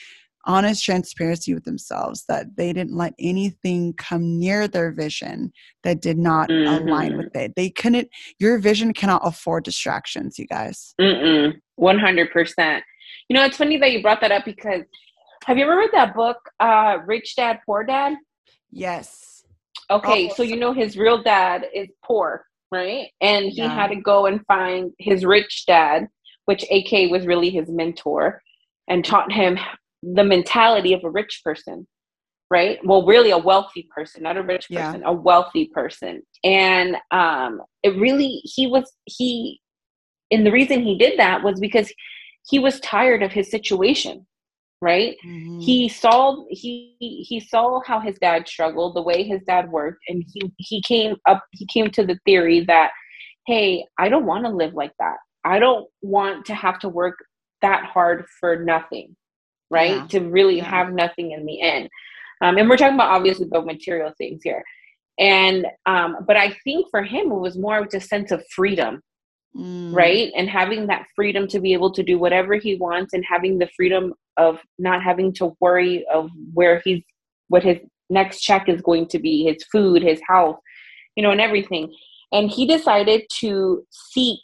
[0.45, 5.51] honest transparency with themselves that they didn't let anything come near their vision
[5.83, 7.17] that did not align Mhm.
[7.17, 7.53] with it.
[7.57, 8.07] They couldn't,
[8.39, 10.95] your vision cannot afford distractions, you guys.
[11.01, 11.59] Mm-mm.
[11.75, 12.83] One hundred percent.
[13.27, 14.83] You know, it's funny that you brought that up because
[15.45, 18.13] have you ever read that book, uh, Rich Dad Poor Dad?
[18.71, 19.43] Yes.
[19.91, 23.09] Okay, Oh, so you know his real dad is poor, right?
[23.21, 23.73] And he Yeah.
[23.73, 26.07] had to go and find his rich dad,
[26.45, 28.41] which AK was really his mentor,
[28.87, 29.57] and taught him
[30.03, 31.87] the mentality of a rich person,
[32.49, 32.79] right?
[32.85, 34.91] Well, really a wealthy person, not a rich Yeah.
[34.91, 36.21] person, a wealthy person.
[36.43, 39.61] And um it really he was he
[40.31, 41.91] and the reason he did that was because
[42.49, 44.25] he was tired of his situation,
[44.81, 45.15] right?
[45.25, 45.61] Mhm.
[45.63, 50.23] he saw he he saw how his dad struggled the way his dad worked and
[50.31, 52.91] he he came up he came to the theory that
[53.47, 57.17] hey i don't want to live like that i don't want to have to work
[57.61, 59.15] that hard for nothing
[59.71, 60.07] right Yeah.
[60.07, 60.65] to really Yeah.
[60.69, 61.89] have nothing in the end
[62.41, 64.63] um, and we're talking about obviously the material things here
[65.17, 69.01] and um, but i think for him it was more of just sense of freedom
[69.57, 69.93] Mm.
[69.93, 70.31] right?
[70.35, 73.69] And having that freedom to be able to do whatever he wants and having the
[73.75, 77.01] freedom of not having to worry of where he's
[77.47, 80.59] what his next check is going to be his food his health
[81.15, 81.93] you know and everything.
[82.31, 84.39] And he decided to seek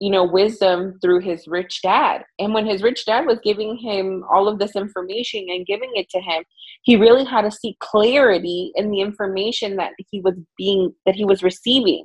[0.00, 2.24] you know wisdom through his rich dad.
[2.38, 6.10] And when his rich dad was giving him all of this information and giving it
[6.10, 6.42] to him
[6.82, 11.24] he really had to seek clarity in the information that he was being that he
[11.24, 12.04] was receiving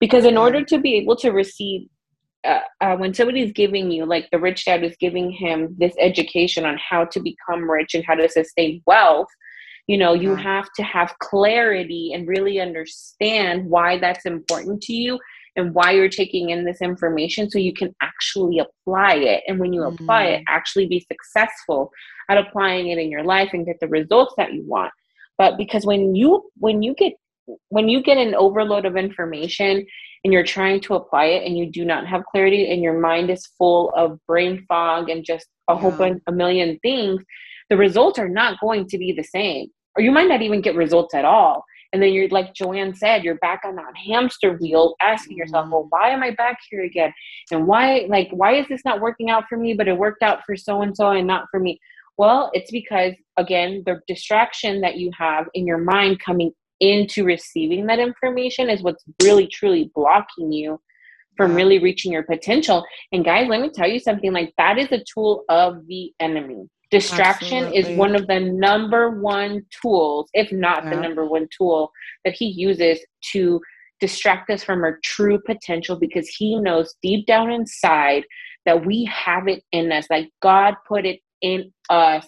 [0.00, 1.88] because in order to be able to receive
[2.44, 6.64] uh, uh, when somebody's giving you like the rich dad is giving him this education
[6.64, 9.26] on how to become rich and how to sustain wealth
[9.88, 15.18] you know you have to have clarity and really understand why that's important to you
[15.58, 19.42] and why you're taking in this information so you can actually apply it.
[19.46, 21.90] And when you apply it actually be successful
[22.30, 24.92] at applying it in your life and get the results that you want.
[25.36, 27.14] But because when you when you get
[27.68, 29.84] when you get an overload of information
[30.24, 33.30] and you're trying to apply it and you do not have clarity and your mind
[33.30, 35.96] is full of brain fog and just a whole Yeah.
[36.08, 37.22] bunch a million things
[37.70, 40.74] the results are not going to be the same or you might not even get
[40.74, 44.94] results at all and then you're like joanne said you're back on that hamster wheel
[45.00, 45.70] asking yourself Mhm.
[45.72, 47.12] well why am i back here again
[47.50, 50.40] and why like why is this not working out for me but it worked out
[50.44, 51.78] for so and so and not for me
[52.16, 56.50] well it's because again the distraction that you have in your mind coming
[56.80, 60.80] into receiving that information is what's really truly blocking you
[61.36, 62.84] from really reaching your potential.
[63.12, 66.68] And guys let me tell you something like that is a tool of the enemy.
[66.90, 67.92] Distraction Absolutely.
[67.92, 71.92] is one of the number one tools if not the number one tool
[72.24, 72.98] that he uses
[73.32, 73.60] to
[74.00, 78.24] distract us from our true potential because he knows deep down inside
[78.64, 82.26] that we have it in us like god put it in us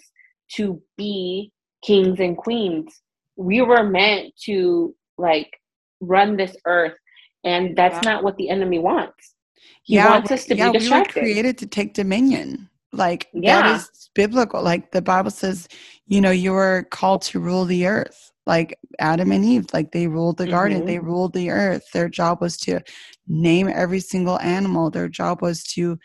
[0.53, 1.51] to be
[1.83, 3.01] kings and queens
[3.41, 5.49] we were meant to like
[5.99, 6.97] run this earth
[7.43, 8.11] and that's Yeah.
[8.13, 9.35] not what the enemy wants
[9.83, 12.69] he yeah, wants we- us to yeah, be we were distracted created to take dominion.
[12.93, 13.61] Like Yeah.
[13.61, 14.61] that is biblical.
[14.61, 15.67] Like the Bible says,
[16.07, 18.31] you know, you were called to rule the earth.
[18.45, 20.85] Like Adam and Eve, like they ruled the garden, Mhm.
[20.87, 21.83] they ruled the earth.
[21.93, 22.79] Their job was to
[23.27, 24.89] name every single animal.
[24.91, 25.97] Their job was to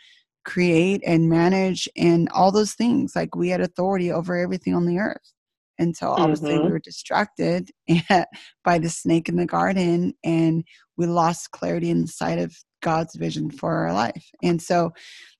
[0.45, 3.15] create and manage and all those things.
[3.15, 5.33] Like we had authority over everything on the earth.
[5.79, 6.71] And so obviously we Mhm.
[6.71, 7.71] were distracted
[8.63, 10.63] by the snake in the garden and
[10.97, 14.29] we lost clarity in the sight of God's vision for our life.
[14.43, 14.91] And so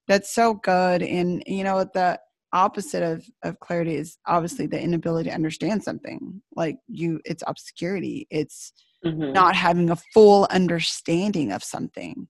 [0.07, 1.01] that's so good.
[1.01, 2.19] And you know, the
[2.53, 6.41] opposite of, of clarity is obviously the inability to understand something.
[6.55, 8.27] Like you it's obscurity.
[8.29, 8.71] It's
[9.05, 9.33] Mhm.
[9.33, 12.27] not having a full understanding of something.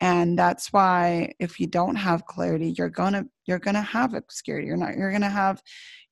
[0.00, 4.66] And that's why if you don't have clarity, you're gonna you're gonna have obscurity.
[4.66, 5.62] You're not you're gonna have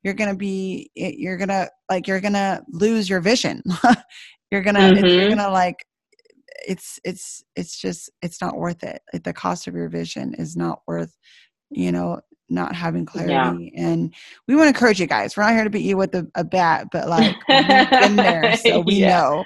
[0.03, 3.63] you're gonna be you're gonna like you're gonna lose your vision.
[4.51, 5.37] you're gonna it's, you're mm-hmm.
[5.37, 5.85] gonna like
[6.69, 10.83] it's it's it's just it's not worth it the cost of your vision is not
[10.87, 11.17] worth
[11.71, 14.15] you know not having clarity and
[14.47, 16.45] we want to encourage you guys we're not here to beat you with a, a
[16.45, 19.19] bat but like we've been there so we Yeah.
[19.19, 19.45] know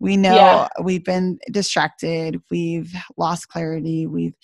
[0.00, 0.68] we know Yeah.
[0.82, 4.34] we've been distracted we've lost clarity we've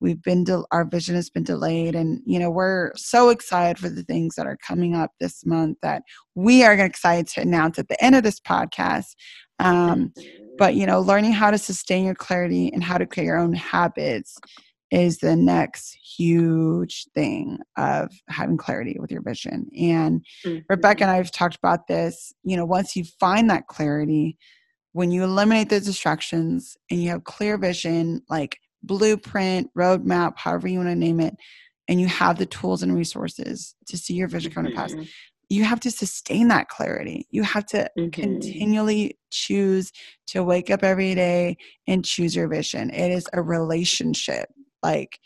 [0.00, 3.88] we've been de- our vision has been delayed and you know we're so excited for
[3.88, 6.02] the things that are coming up this month that
[6.34, 9.14] we are excited to announce at the end of this podcast
[9.58, 10.12] um,
[10.58, 13.52] but you know learning how to sustain your clarity and how to create your own
[13.52, 14.38] habits
[14.90, 20.58] is the next huge thing of having clarity with your vision and mm-hmm.
[20.68, 24.36] rebecca and i've talked about this you know once you find that clarity
[24.92, 30.78] when you eliminate the distractions and you have clear vision like blueprint, roadmap, however you
[30.78, 31.36] want to name it,
[31.88, 35.02] and you have the tools and resources to see your vision come to pass, mm-hmm.
[35.48, 37.26] you have to sustain that clarity.
[37.30, 38.10] You have to mm-hmm.
[38.10, 39.92] continually choose
[40.28, 42.90] to wake up every day and choose your vision.
[42.90, 44.48] It is a relationship.
[44.82, 45.18] Like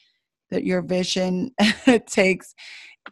[0.50, 1.50] that your vision
[2.06, 2.54] takes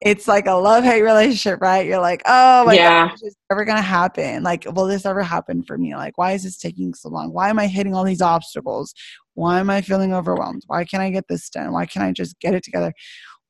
[0.01, 1.87] it's like a love hate relationship, right?
[1.87, 3.09] You're like, oh my yeah.
[3.09, 4.43] gosh, is ever gonna happen?
[4.43, 5.95] Like, will this ever happen for me?
[5.95, 7.33] Like, why is this taking so long?
[7.33, 8.95] Why am I hitting all these obstacles?
[9.35, 10.63] Why am I feeling overwhelmed?
[10.67, 11.73] Why can't I get this done?
[11.73, 12.93] Why can't I just get it together?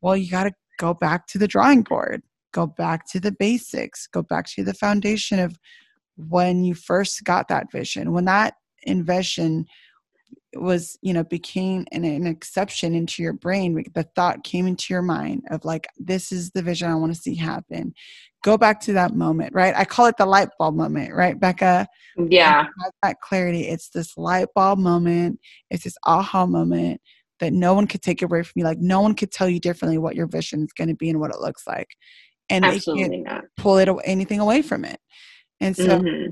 [0.01, 4.07] Well, you got to go back to the drawing board, go back to the basics,
[4.07, 5.57] go back to the foundation of
[6.17, 8.13] when you first got that vision.
[8.13, 8.55] When that
[8.87, 9.67] vision
[10.55, 15.03] was you know became an, an exception into your brain the thought came into your
[15.03, 17.95] mind of like this is the vision i want to see happen.
[18.45, 19.73] Go back to that moment right?
[19.77, 21.87] I call it the light bulb moment right becca?
[22.17, 22.67] Yeah.
[23.03, 25.39] that clarity it's this light bulb moment
[25.71, 27.01] it's this aha moment
[27.41, 29.97] that no one could take away from you like no one could tell you differently
[29.97, 31.89] what your vision is going to be and what it looks like
[32.51, 33.45] and Absolutely they can't not.
[33.57, 35.01] pull it anything away from it.
[35.61, 36.31] And so mm-hmm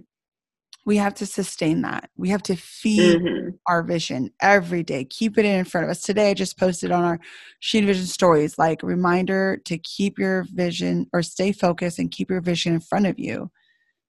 [0.87, 2.11] we have to sustain that.
[2.17, 3.51] We have to feed mm-hmm.
[3.67, 5.05] our vision every day.
[5.05, 6.01] Keep it in front of us.
[6.01, 7.21] Today, I just posted on our
[7.59, 12.41] She Envision stories like reminder to keep your vision or stay focused and keep your
[12.41, 13.51] vision in front of you.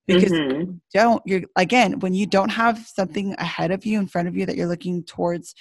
[0.07, 0.71] Because mm-hmm.
[0.93, 4.45] don't you're again when you don't have something ahead of you in front of you
[4.45, 5.53] that you're looking towards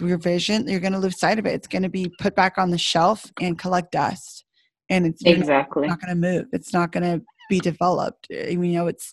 [0.00, 1.54] your vision, you're going to lose sight of it.
[1.54, 4.44] It's going to be put back on the shelf and collect dust,
[4.88, 6.46] and it's exactly not going to move.
[6.52, 8.26] It's not going to be developed.
[8.30, 9.12] You know, it's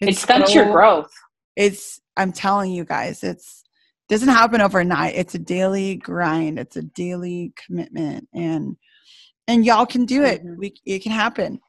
[0.00, 1.12] it stunts so, your growth.
[1.56, 3.62] It's I'm telling you guys, it's
[4.08, 5.14] doesn't happen overnight.
[5.14, 6.58] It's a daily grind.
[6.58, 8.76] It's a daily commitment, and
[9.46, 10.44] and y'all can do it.
[10.44, 10.58] Mm-hmm.
[10.58, 11.60] We it can happen.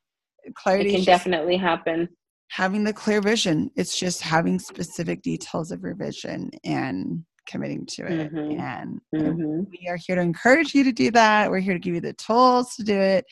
[0.55, 2.09] Clarity it can definitely happen.
[2.49, 3.71] Having the clear vision.
[3.75, 8.33] It's just having specific details of your vision and committing to it.
[8.33, 8.59] Mm-hmm.
[8.59, 9.63] And, mm-hmm.
[9.69, 11.49] we are here to encourage you to do that.
[11.49, 13.25] We're here to give you the tools to do it.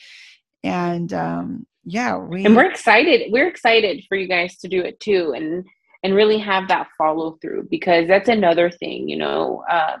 [0.62, 4.98] And um, yeah we and we're excited we're excited for you guys to do it
[5.00, 5.64] too and
[6.02, 9.96] and really have that follow through because that's another thing you know uh,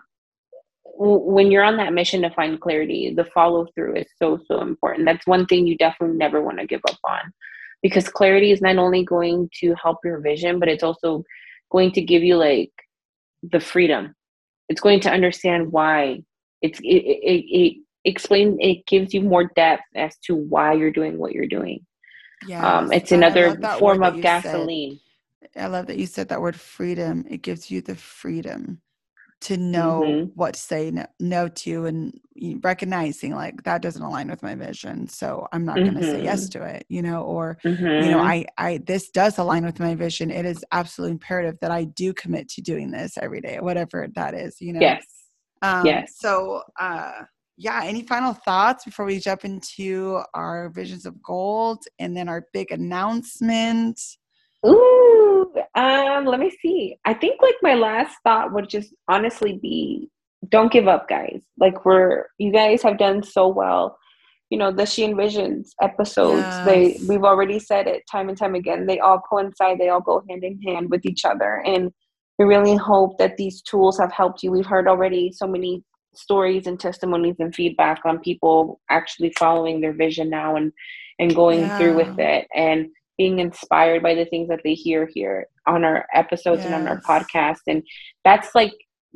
[1.02, 5.06] when you're on that mission to find clarity the follow through is so so important.
[5.06, 7.32] That's one thing you definitely never want to give up on
[7.82, 11.24] because clarity is not only going to help your vision but it's also
[11.70, 12.72] going to give you like
[13.42, 14.14] the freedom.
[14.68, 16.22] It's going to understand why
[16.60, 21.18] it's it, it, it explain it gives you more depth as to why you're doing
[21.18, 21.84] what you're doing
[22.46, 24.98] yeah um, it's another form of gasoline
[25.52, 28.80] said, i love that you said that word freedom it gives you the freedom
[29.40, 30.24] to know mm-hmm.
[30.34, 32.20] what to say no, no, to and
[32.62, 35.94] recognizing like that doesn't align with my vision so i'm not mm-hmm.
[35.94, 36.62] going to say yes mm-hmm.
[36.62, 37.84] to it you know or mm-hmm.
[37.84, 38.26] you know mm-hmm.
[38.26, 42.12] i i this does align with my vision it is absolutely imperative that i do
[42.12, 45.04] commit to doing this every day whatever that is you know yes
[45.62, 47.12] um, yes so uh
[47.62, 52.46] yeah, any final thoughts before we jump into our visions of gold and then our
[52.54, 54.00] big announcement?
[54.66, 56.96] Ooh, um, let me see.
[57.04, 60.08] I think like my last thought would just honestly be
[60.48, 61.42] don't give up, guys.
[61.58, 63.98] Like we're you guys have done so well.
[64.48, 66.64] You know, the She Envisions episodes, yes.
[66.66, 68.86] they we've already said it time and time again.
[68.86, 71.62] They all coincide, they all go hand in hand with each other.
[71.66, 71.92] And
[72.38, 74.50] we really hope that these tools have helped you.
[74.50, 79.92] We've heard already so many stories and testimonies and feedback on people actually following their
[79.92, 80.72] vision now and
[81.18, 81.78] and going yeah.
[81.78, 86.06] through with it and being inspired by the things that they hear here on our
[86.14, 86.72] episodes yes.
[86.72, 87.82] and on our podcast and
[88.24, 88.72] that's like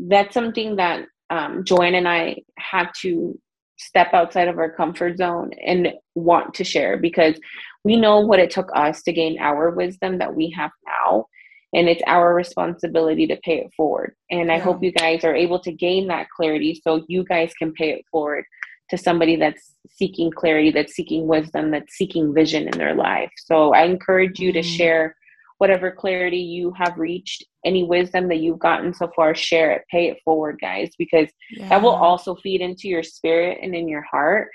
[0.09, 3.38] that's something that um, joanne and i had to
[3.76, 7.35] step outside of our comfort zone and want to share because
[7.83, 11.26] we know what it took us to gain our wisdom that we have now
[11.75, 14.14] and it's our responsibility to pay it forward.
[14.31, 14.62] And I yeah.
[14.62, 18.04] hope you guys are able to gain that clarity so you guys can pay it
[18.10, 18.44] forward
[18.90, 23.31] to somebody that's seeking clarity, that's seeking wisdom, that's seeking vision in their life.
[23.37, 24.77] So I encourage you to mm-hmm.
[24.77, 25.16] share
[25.58, 30.08] whatever clarity you have reached, any wisdom that you've gotten so far, share it, pay
[30.08, 31.68] it forward, guys, because yeah.
[31.68, 34.48] that will also feed into your spirit and in your heart.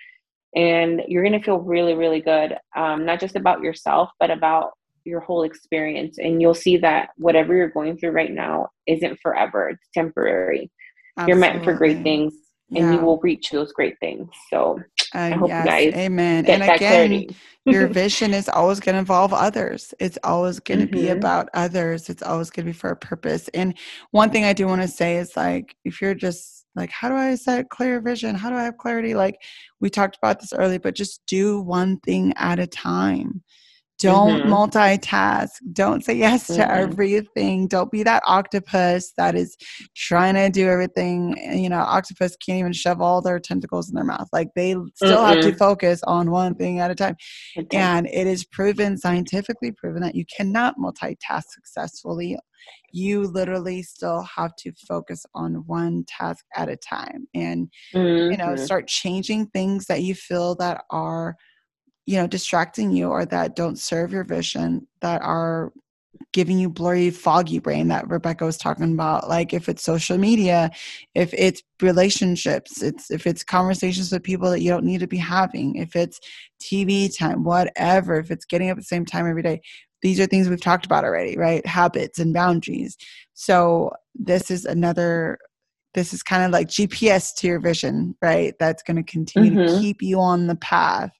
[0.55, 4.71] And you're going to feel really, really good, um, not just about yourself, but about
[5.05, 9.69] your whole experience and you'll see that whatever you're going through right now isn't forever
[9.69, 10.69] it's temporary
[11.17, 11.31] Absolutely.
[11.31, 12.33] you're meant for great things
[12.75, 12.93] and yeah.
[12.93, 14.29] you will reach those great things.
[14.49, 14.79] So
[15.15, 16.45] uh, I hope yes, you guys amen.
[16.45, 17.27] and again,
[17.65, 19.93] your vision is always going to involve others.
[19.99, 20.95] It's always going to mm-hmm.
[20.95, 22.09] be about others.
[22.09, 23.47] It's always going to be for a purpose.
[23.49, 23.75] And
[24.11, 27.15] one thing I do want to say is like, if you're just like, how do
[27.15, 28.35] I set clear vision?
[28.35, 29.15] How do I have clarity?
[29.15, 29.41] Like
[29.79, 33.43] we talked about this earlier, but just do one thing at a time.
[33.99, 34.53] Don't mm-hmm.
[34.53, 35.49] multitask.
[35.73, 36.71] Don't say yes to mm-hmm.
[36.71, 37.67] everything.
[37.67, 39.57] Don't be that octopus that is
[39.95, 41.35] trying to do everything.
[41.53, 44.29] You know, octopus can't even shove all their tentacles in their mouth.
[44.31, 47.15] Like they still mm have to focus on one thing at a time.
[47.57, 47.77] Okay.
[47.77, 52.37] And it is proven, scientifically proven, that you cannot multitask successfully.
[52.91, 58.31] You literally still have to focus on one task at a time and, mm-hmm.
[58.31, 58.63] you know, mm-hmm.
[58.63, 61.35] start changing things that you feel that are
[62.09, 65.71] you know distracting you or that don't serve your vision that are
[66.33, 70.71] giving you blurry foggy brain that rebecca was talking about like if it's social media
[71.13, 75.17] if it's relationships it's if it's conversations with people that you don't need to be
[75.17, 76.19] having if it's
[76.61, 79.61] tv time whatever if it's getting up at the same time every day
[80.01, 81.65] these are things we've talked about already right?
[81.65, 82.97] Habits and boundaries.
[83.33, 85.37] So this is another
[85.95, 88.53] this is kind of like gps to your vision right?
[88.59, 89.75] That's going to continue mm-hmm.
[89.75, 91.11] to keep you on the path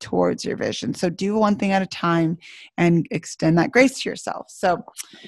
[0.00, 0.94] towards your vision.
[0.94, 2.38] So do one thing at a time
[2.76, 4.46] and extend that grace to yourself.
[4.48, 4.84] So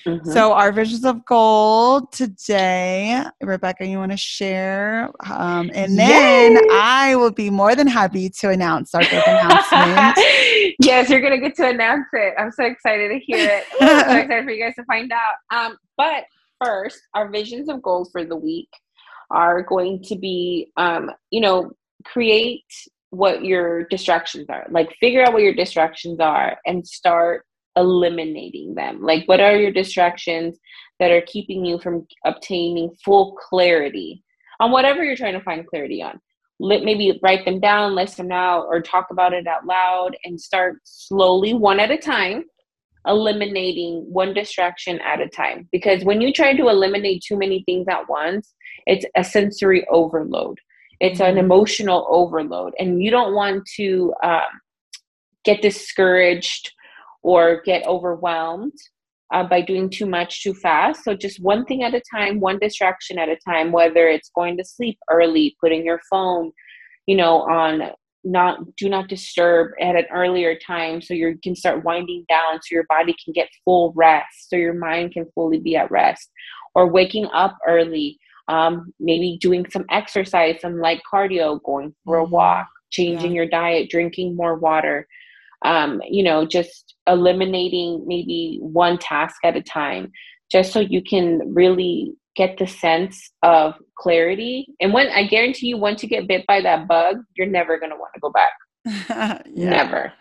[0.07, 0.31] mm-hmm.
[0.31, 5.11] so our visions of gold today, Rebecca, you want to share?
[5.29, 6.61] Um, and then Yay!
[6.73, 10.17] I will be more than happy to announce our big announcement.
[10.81, 12.35] yes, you're gonna get to announce it.
[12.39, 13.65] I'm so excited to hear it.
[13.81, 15.57] I'm so excited for you guys to find out.
[15.57, 16.25] Um, but
[16.63, 18.69] first, our visions of gold for the week
[19.31, 21.73] are going to be um, you know,
[22.05, 22.65] create
[23.11, 24.67] what your distractions are.
[24.71, 27.45] Like figure out what your distractions are and start
[27.77, 29.03] eliminating them.
[29.03, 30.59] Like what are your distractions
[30.99, 34.23] that are keeping you from obtaining full clarity
[34.61, 36.21] on whatever you're trying to find clarity on.
[36.61, 40.39] Let maybe write them down, list them out, or talk about it out loud and
[40.39, 42.45] start slowly, one at a time,
[43.07, 45.69] eliminating one distraction at a time.
[45.73, 48.53] Because when you try to eliminate too many things at once,
[48.87, 50.59] it's a sensory overload
[51.01, 51.39] it's an mm-hmm.
[51.39, 54.61] emotional overload and you don't want to um,
[55.45, 56.73] get discouraged
[57.23, 58.73] or get overwhelmed
[59.33, 62.59] uh, by doing too much too fast so just one thing at a time one
[62.59, 66.53] distraction at a time whether it's going to sleep early putting your phone
[67.07, 67.91] you know on
[68.23, 72.75] not do not disturb at an earlier time so you can start winding down so
[72.75, 76.31] your body can get full rest so your mind can fully be at rest
[76.75, 78.19] or waking up early
[78.51, 82.33] um, maybe doing some exercise, some light cardio, going for a mm-hmm.
[82.33, 83.37] walk, changing yeah.
[83.37, 85.07] your diet, drinking more water,
[85.65, 90.11] um, you know, just eliminating maybe one task at a time,
[90.51, 94.67] just so you can really get the sense of clarity.
[94.81, 97.91] And when I guarantee you, once you get bit by that bug, you're never going
[97.91, 98.53] to want to go back.
[99.55, 99.71] yeah.
[99.71, 100.13] Never.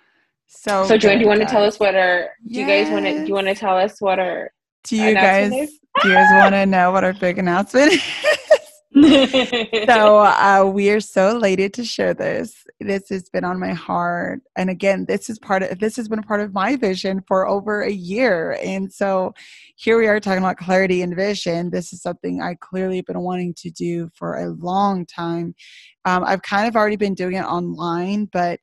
[0.47, 2.29] So, so Joanne, do you want to tell us what our?
[2.43, 2.53] Yes.
[2.53, 3.21] Do you guys want to?
[3.21, 4.51] Do you want to tell us what our?
[4.83, 5.49] Do you guys?
[5.49, 8.03] Do you guys want to know what our big announcement is?
[9.85, 12.63] so uh, we are so elated to share this.
[12.79, 16.19] This has been on my heart, and again, this is part of this has been
[16.19, 18.57] a part of my vision for over a year.
[18.63, 19.33] And so
[19.75, 21.69] here we are talking about clarity and vision.
[21.69, 25.53] This is something I clearly been wanting to do for a long time.
[26.05, 28.59] Um, I've kind of already been doing it online, but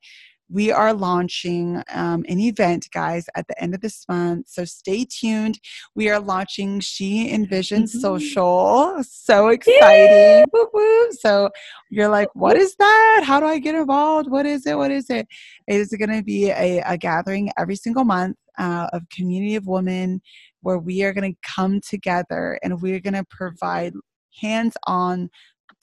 [0.48, 4.48] we are launching um, an event, guys, at the end of this month.
[4.48, 5.58] So stay tuned.
[5.94, 7.98] We are launching She Envision mm-hmm.
[7.98, 9.02] Social.
[9.02, 10.46] So exciting.
[10.52, 11.12] Woo woo.
[11.12, 11.50] So
[11.90, 13.22] you're like, what is that?
[13.24, 14.30] How do I get involved?
[14.30, 14.76] What is it?
[14.76, 15.26] What is it?
[15.66, 19.66] It is going to be a, a, gathering every single month uh, of community of
[19.66, 20.20] women
[20.62, 23.92] where we are going to come together and we're going to provide
[24.40, 25.30] hands on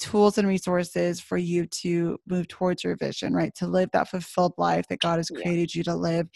[0.03, 3.55] tools and resources for you to move towards your vision, right?
[3.55, 5.79] To live that fulfilled life that God has created yeah.
[5.79, 6.27] you to live.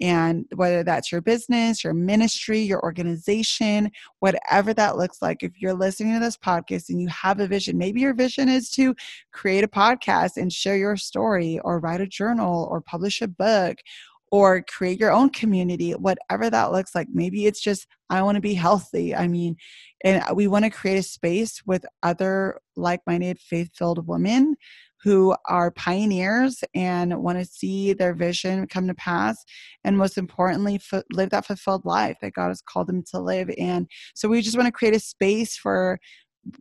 [0.00, 3.90] And whether that's your business, your ministry, your organization,
[4.20, 7.76] whatever that looks like, if you're listening to this podcast and you have a vision,
[7.76, 8.94] maybe your vision is to
[9.34, 13.76] create a podcast and share your story or write a journal or publish a book
[14.30, 17.08] or create your own community, whatever that looks like.
[17.12, 19.14] Maybe it's just, I want to be healthy.
[19.14, 19.56] I mean,
[20.04, 24.56] and we want to create a space with other like minded, faith filled women
[25.02, 29.42] who are pioneers and want to see their vision come to pass.
[29.82, 33.50] And most importantly, f- live that fulfilled life that God has called them to live.
[33.58, 35.98] And so we just want to create a space for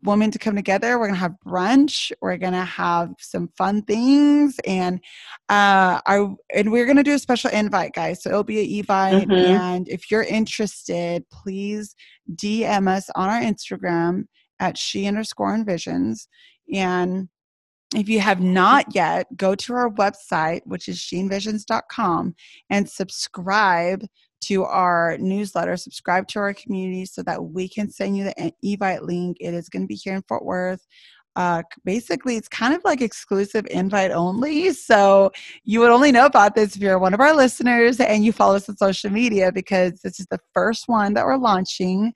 [0.04, 1.00] women to come together.
[1.00, 2.12] We're gonna have brunch.
[2.22, 5.00] We're gonna have some fun things, and
[5.50, 8.24] uh, our and we're gonna do a special invite, guys.
[8.24, 9.32] So it'll be an evite, mm-hmm.
[9.32, 11.96] and if you're interested, please
[12.36, 14.26] DM us on our Instagram
[14.60, 16.28] at she underscore envisions,
[16.74, 17.30] and
[17.96, 22.36] if you have not yet, go to our website, which is sheenvisions.com,
[22.70, 24.06] and subscribe
[24.42, 29.02] to our newsletter, subscribe to our community so that we can send you the Evite
[29.02, 29.38] link.
[29.40, 30.86] It is going to be here in Fort Worth.
[31.36, 34.72] Uh, basically, it's kind of like exclusive invite only.
[34.90, 35.32] So
[35.64, 38.56] you would only know about this if you're one of our listeners and you follow
[38.56, 42.12] us on social media because this is the first one that we're launching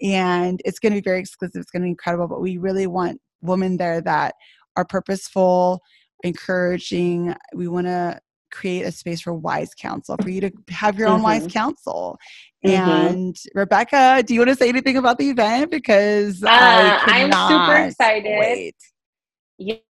[0.00, 1.60] and it's going to be very exclusive.
[1.60, 4.34] It's going to be incredible, but we really want women there that
[4.76, 5.80] are purposeful,
[6.22, 7.34] encouraging.
[7.54, 8.20] We want to
[8.52, 11.24] create a space for wise counsel for you to have your own mm-hmm.
[11.24, 12.18] wise counsel
[12.64, 12.90] mm-hmm.
[12.90, 17.86] and rebecca do you want to say anything about the event because uh, i'm super
[17.86, 18.76] excited wait.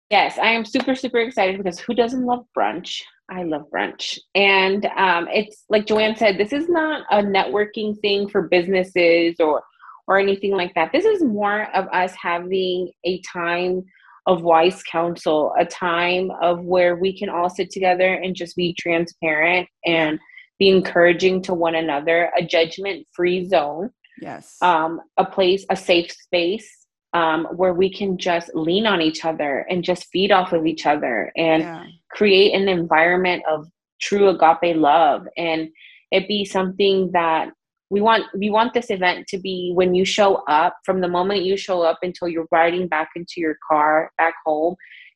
[0.10, 4.86] yes i am super super excited because who doesn't love brunch i love brunch and
[4.97, 9.64] um, it's like joanne said this is not a networking thing for businesses or
[10.07, 13.84] or anything like that this is more of us having a time
[14.30, 18.76] of wise counsel, a time of where we can all sit together and just be
[18.80, 20.20] transparent and
[20.60, 23.90] be encouraging to one another, a judgment free zone.
[24.22, 24.56] Yes.
[24.62, 26.70] Um, a place, a safe space
[27.14, 30.86] um, where we can just lean on each other and just feed off of each
[30.86, 31.86] other and yeah.
[32.12, 33.66] create an environment of
[34.00, 35.70] true agape love and
[36.12, 37.50] it be something that
[37.90, 41.44] we want we want this event to be when you show up from the moment
[41.44, 44.76] you show up until you're riding back into your car back home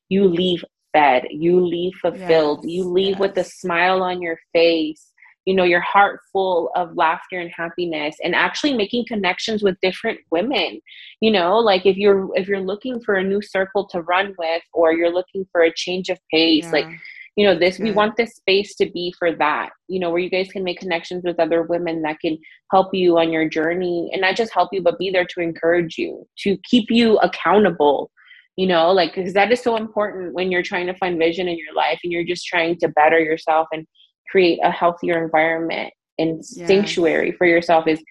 [0.10, 3.20] you leave fed you leave fulfilled yes, you leave yes.
[3.20, 5.14] with a smile on your face
[5.46, 10.20] you know your heart full of laughter and happiness and actually making connections with different
[10.32, 10.80] women
[11.20, 14.64] you know like if you're if you're looking for a new circle to run with
[14.74, 16.72] or you're looking for a change of pace yeah.
[16.72, 16.88] like
[17.36, 17.96] you know this we mm.
[17.96, 21.24] want this space to be for that you know where you guys can make connections
[21.24, 22.38] with other women that can
[22.72, 25.98] help you on your journey and not just help you but be there to encourage
[25.98, 28.12] you to keep you accountable
[28.56, 31.58] you know like because that is so important when you're trying to find vision in
[31.58, 33.86] your life and you're just trying to better yourself and
[34.30, 36.68] create a healthier environment and yes.
[36.68, 38.04] sanctuary for yourself is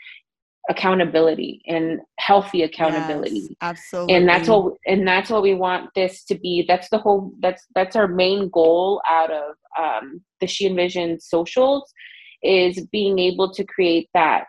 [0.70, 6.24] accountability and healthy accountability yes, absolutely and that's what and that's what we want this
[6.24, 6.64] to be.
[6.66, 11.92] That's the whole that's that's our main goal out of um, the she envision socials
[12.42, 14.44] is being able to create that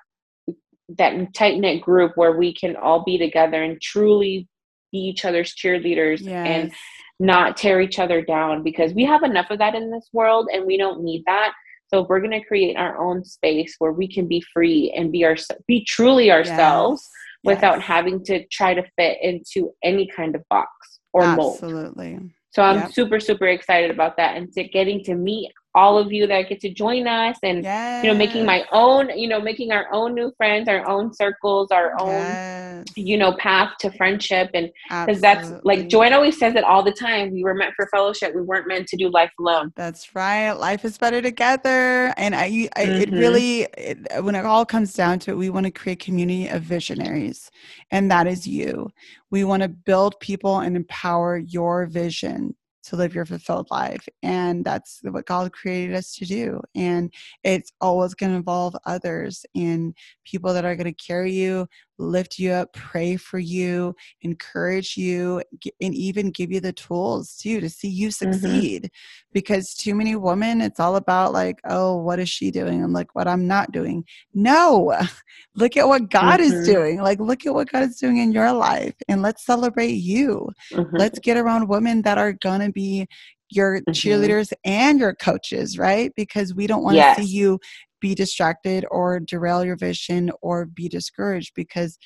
[0.97, 4.47] that tight knit group where we can all be together and truly
[4.91, 6.47] be each other's cheerleaders yes.
[6.47, 6.71] and
[7.19, 10.65] not tear each other down because we have enough of that in this world and
[10.65, 11.53] we don't need that
[11.93, 15.23] so we're going to create our own space where we can be free and be
[15.25, 15.35] our
[15.67, 17.07] be truly ourselves
[17.43, 17.55] yes.
[17.55, 17.85] without yes.
[17.85, 20.69] having to try to fit into any kind of box
[21.13, 21.37] or Absolutely.
[21.37, 21.53] mold.
[21.61, 22.35] Absolutely.
[22.49, 22.93] So I'm yep.
[22.93, 26.59] super super excited about that and to getting to meet all of you that get
[26.59, 28.03] to join us and yes.
[28.03, 31.71] you know making my own you know making our own new friends our own circles
[31.71, 32.85] our own yes.
[32.95, 36.91] you know path to friendship and because that's like joanne always says it all the
[36.91, 40.51] time we were meant for fellowship we weren't meant to do life alone that's right
[40.53, 43.01] life is better together and i, I mm-hmm.
[43.01, 46.47] it really it, when it all comes down to it we want to create community
[46.47, 47.49] of visionaries
[47.89, 48.91] and that is you
[49.31, 54.07] we want to build people and empower your vision to live your fulfilled life.
[54.21, 56.61] And that's what God created us to do.
[56.75, 57.13] And
[57.43, 61.67] it's always going to involve others and people that are going to carry you,
[61.97, 65.41] lift you up, pray for you, encourage you,
[65.81, 68.31] and even give you the tools too to see you mm-hmm.
[68.31, 68.83] succeed.
[68.83, 69.29] Mm-hmm.
[69.33, 72.83] Because too many women, it's all about like, oh, what is she doing?
[72.83, 74.05] I'm like, what I'm not doing.
[74.33, 74.97] No,
[75.55, 76.53] look at what God mm-hmm.
[76.53, 77.01] is doing.
[77.01, 80.49] Like, look at what God is doing in your life, and let's celebrate you.
[80.71, 80.95] Mm-hmm.
[80.95, 83.07] Let's get around women that are gonna be
[83.49, 83.91] your mm-hmm.
[83.91, 86.11] cheerleaders and your coaches, right?
[86.15, 87.17] Because we don't want to yes.
[87.17, 87.59] see you
[88.03, 91.97] be distracted or derail your vision or be discouraged because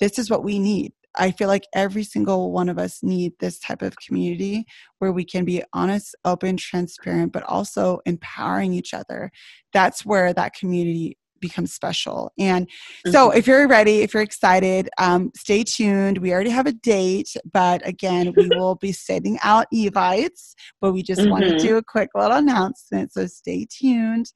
[0.00, 0.92] this is what we need.
[1.14, 4.64] I feel like every single one of us need this type of community
[4.98, 9.30] where we can be honest, open, transparent, but also empowering each other.
[9.72, 12.32] That's where that community becomes special.
[12.36, 12.68] And
[13.06, 13.38] so, mm-hmm.
[13.38, 16.18] if you're ready, if you're excited, um, stay tuned.
[16.18, 20.54] We already have a date, but again, we will be sending out evites.
[20.80, 21.30] But we just mm-hmm.
[21.30, 23.12] want to do a quick little announcement.
[23.12, 24.32] So, stay tuned.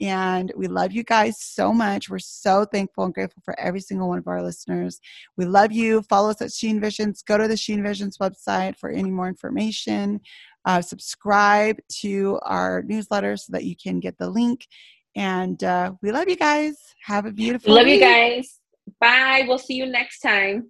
[0.00, 2.08] And we love you guys so much.
[2.08, 5.00] We're so thankful and grateful for every single one of our listeners.
[5.36, 6.02] We love you.
[6.02, 7.24] Follow us at She Envisions.
[7.24, 10.20] Go to the She Envisions website for any more information.
[10.64, 14.66] Uh, subscribe to our newsletter so that you can get the link.
[15.16, 16.76] And uh, we love you guys.
[17.04, 17.94] Have a beautiful Love week.
[17.94, 18.60] you guys.
[19.00, 19.44] Bye.
[19.48, 20.68] We'll see you next time.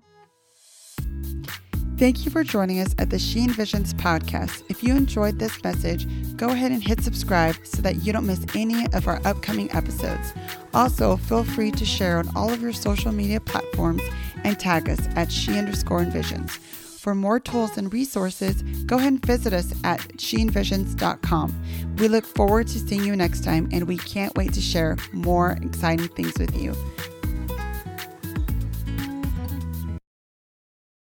[1.99, 4.63] Thank you for joining us at the She Envisions podcast.
[4.69, 8.47] If you enjoyed this message, go ahead and hit subscribe so that you don't miss
[8.55, 10.33] any of our upcoming episodes.
[10.73, 14.01] Also, feel free to share on all of your social media platforms
[14.45, 16.51] and tag us at she underscore envisions.
[16.51, 21.97] For more tools and resources, go ahead and visit us at sheenvisions.com.
[21.97, 25.59] We look forward to seeing you next time, and we can't wait to share more
[25.63, 26.77] exciting things with you.